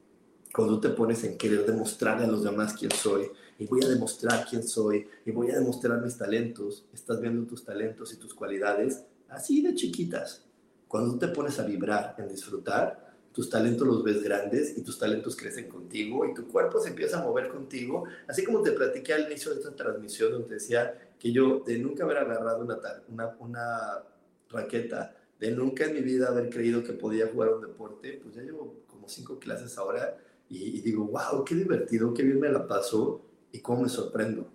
[0.54, 3.28] Cuando te pones en querer demostrar a los demás quién soy,
[3.58, 7.64] y voy a demostrar quién soy, y voy a demostrar mis talentos, estás viendo tus
[7.64, 10.44] talentos y tus cualidades así de chiquitas.
[10.86, 15.34] Cuando te pones a vibrar en disfrutar, tus talentos los ves grandes y tus talentos
[15.34, 19.26] crecen contigo y tu cuerpo se empieza a mover contigo, así como te platiqué al
[19.26, 22.78] inicio de esta transmisión donde decía que yo de nunca haber agarrado una,
[23.08, 24.02] una, una
[24.50, 28.42] raqueta, de nunca en mi vida haber creído que podía jugar un deporte, pues ya
[28.42, 30.16] llevo como cinco clases ahora
[30.48, 34.48] y, digo, wow, qué divertido, qué bien me la paso y cómo me sorprendo,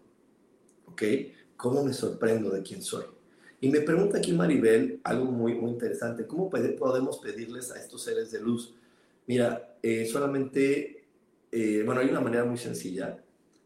[0.86, 1.04] ¿ok?
[1.58, 3.06] ¿Cómo me sorprendo de quién soy?
[3.62, 8.32] Y me pregunta aquí Maribel algo muy, muy interesante, ¿cómo podemos pedirles a estos seres
[8.32, 8.74] de luz?
[9.28, 11.06] Mira, eh, solamente,
[11.52, 13.22] eh, bueno, hay una manera muy sencilla,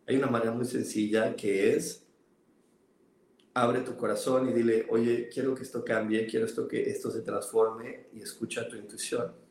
[0.07, 2.03] hay una manera muy sencilla que es
[3.53, 7.21] abre tu corazón y dile, oye, quiero que esto cambie, quiero esto que esto se
[7.21, 9.43] transforme y escucha tu intuición.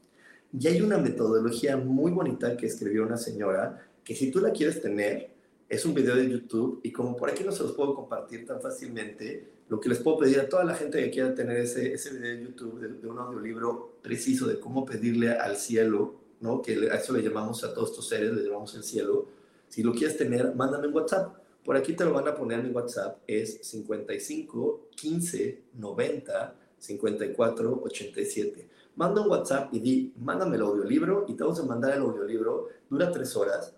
[0.58, 4.80] Y hay una metodología muy bonita que escribió una señora que si tú la quieres
[4.80, 5.30] tener,
[5.72, 8.60] Es un video de YouTube y como por aquí no se los puedo compartir tan
[8.60, 12.10] fácilmente, lo que les puedo pedir a toda la gente que quiera tener ese, ese
[12.10, 16.60] video de YouTube de, de un audiolibro preciso de cómo pedirle al cielo, ¿no?
[16.60, 19.28] que a eso le llamamos a todos estos seres, le llamamos el cielo.
[19.70, 21.34] Si lo quieres tener, mándame un WhatsApp.
[21.64, 28.68] Por aquí te lo van a poner mi WhatsApp, es 55 15 90 54 87.
[28.96, 32.68] Manda un WhatsApp y di, mándame el audiolibro y te vamos a mandar el audiolibro.
[32.90, 33.74] Dura tres horas,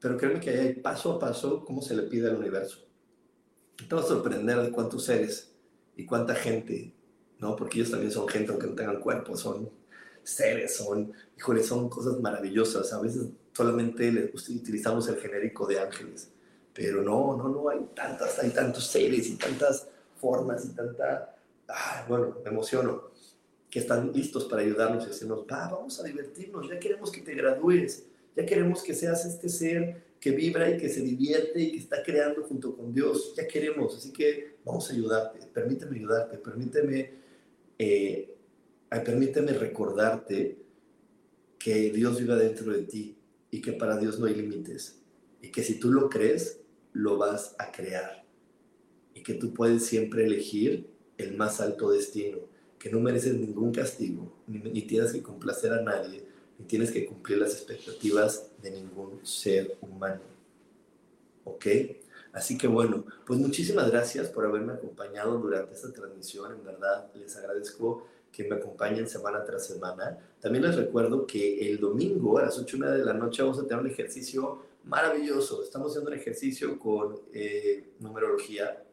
[0.00, 2.78] pero créeme que hay paso a paso cómo se le pide al universo.
[3.88, 5.52] Te vas a sorprender de cuántos seres
[5.96, 6.94] y cuánta gente,
[7.38, 7.56] ¿no?
[7.56, 9.70] Porque ellos también son gente aunque no tengan cuerpo, son
[10.22, 12.92] seres, son, híjole, son cosas maravillosas.
[12.92, 16.30] A veces solamente utilizamos el genérico de ángeles,
[16.72, 19.88] pero no, no, no, hay tantas, hay tantos seres y tantas
[20.20, 21.34] formas y tanta,
[21.68, 23.10] ah, bueno, me emociono,
[23.70, 27.34] que están listos para ayudarnos y decirnos, va, vamos a divertirnos, ya queremos que te
[27.34, 28.06] gradúes,
[28.36, 32.02] ya queremos que seas este ser que vibra y que se divierte y que está
[32.02, 33.34] creando junto con Dios.
[33.36, 35.46] Ya queremos, así que vamos a ayudarte.
[35.46, 37.10] Permíteme ayudarte, permíteme,
[37.78, 38.34] eh,
[39.04, 40.58] permíteme recordarte
[41.58, 43.16] que Dios vive dentro de ti
[43.50, 45.00] y que para Dios no hay límites.
[45.40, 46.60] Y que si tú lo crees,
[46.92, 48.24] lo vas a crear.
[49.14, 52.38] Y que tú puedes siempre elegir el más alto destino.
[52.78, 56.24] Que no mereces ningún castigo, ni, ni tienes que complacer a nadie,
[56.58, 60.22] ni tienes que cumplir las expectativas de ningún ser humano.
[61.44, 61.66] ¿Ok?
[62.32, 66.52] Así que bueno, pues muchísimas gracias por haberme acompañado durante esta transmisión.
[66.52, 70.18] En verdad, les agradezco que me acompañen semana tras semana.
[70.40, 73.82] También les recuerdo que el domingo a las 8 de la noche vamos a tener
[73.82, 75.62] un ejercicio maravilloso.
[75.62, 78.84] Estamos haciendo un ejercicio con eh, numerología,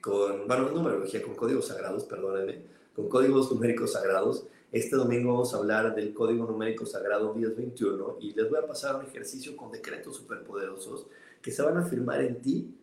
[0.00, 2.62] con, bueno, no numerología, con códigos sagrados, perdónenme,
[2.94, 4.46] con códigos numéricos sagrados.
[4.72, 8.96] Este domingo vamos a hablar del código numérico sagrado 1021 y les voy a pasar
[8.96, 11.06] un ejercicio con decretos superpoderosos
[11.42, 12.74] que se van a firmar en ti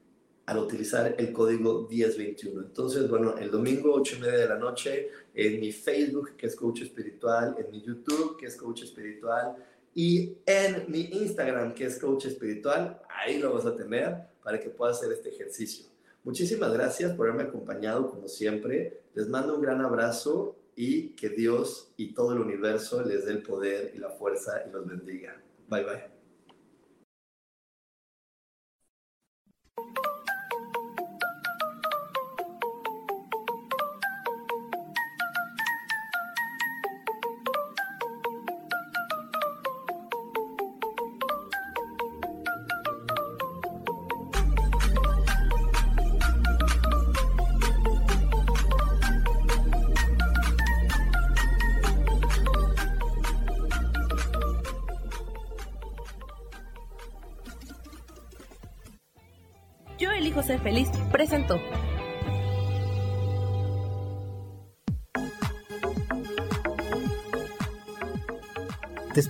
[0.46, 2.62] al utilizar el código 1021.
[2.62, 6.56] Entonces, bueno, el domingo 8 y media de la noche en mi Facebook, que es
[6.56, 9.56] Coach Espiritual, en mi YouTube, que es Coach Espiritual,
[9.94, 14.70] y en mi Instagram, que es Coach Espiritual, ahí lo vas a tener para que
[14.70, 15.86] puedas hacer este ejercicio.
[16.24, 19.01] Muchísimas gracias por haberme acompañado como siempre.
[19.14, 23.44] Les mando un gran abrazo y que Dios y todo el universo les dé el
[23.44, 25.42] poder y la fuerza y los bendiga.
[25.68, 26.21] Bye bye.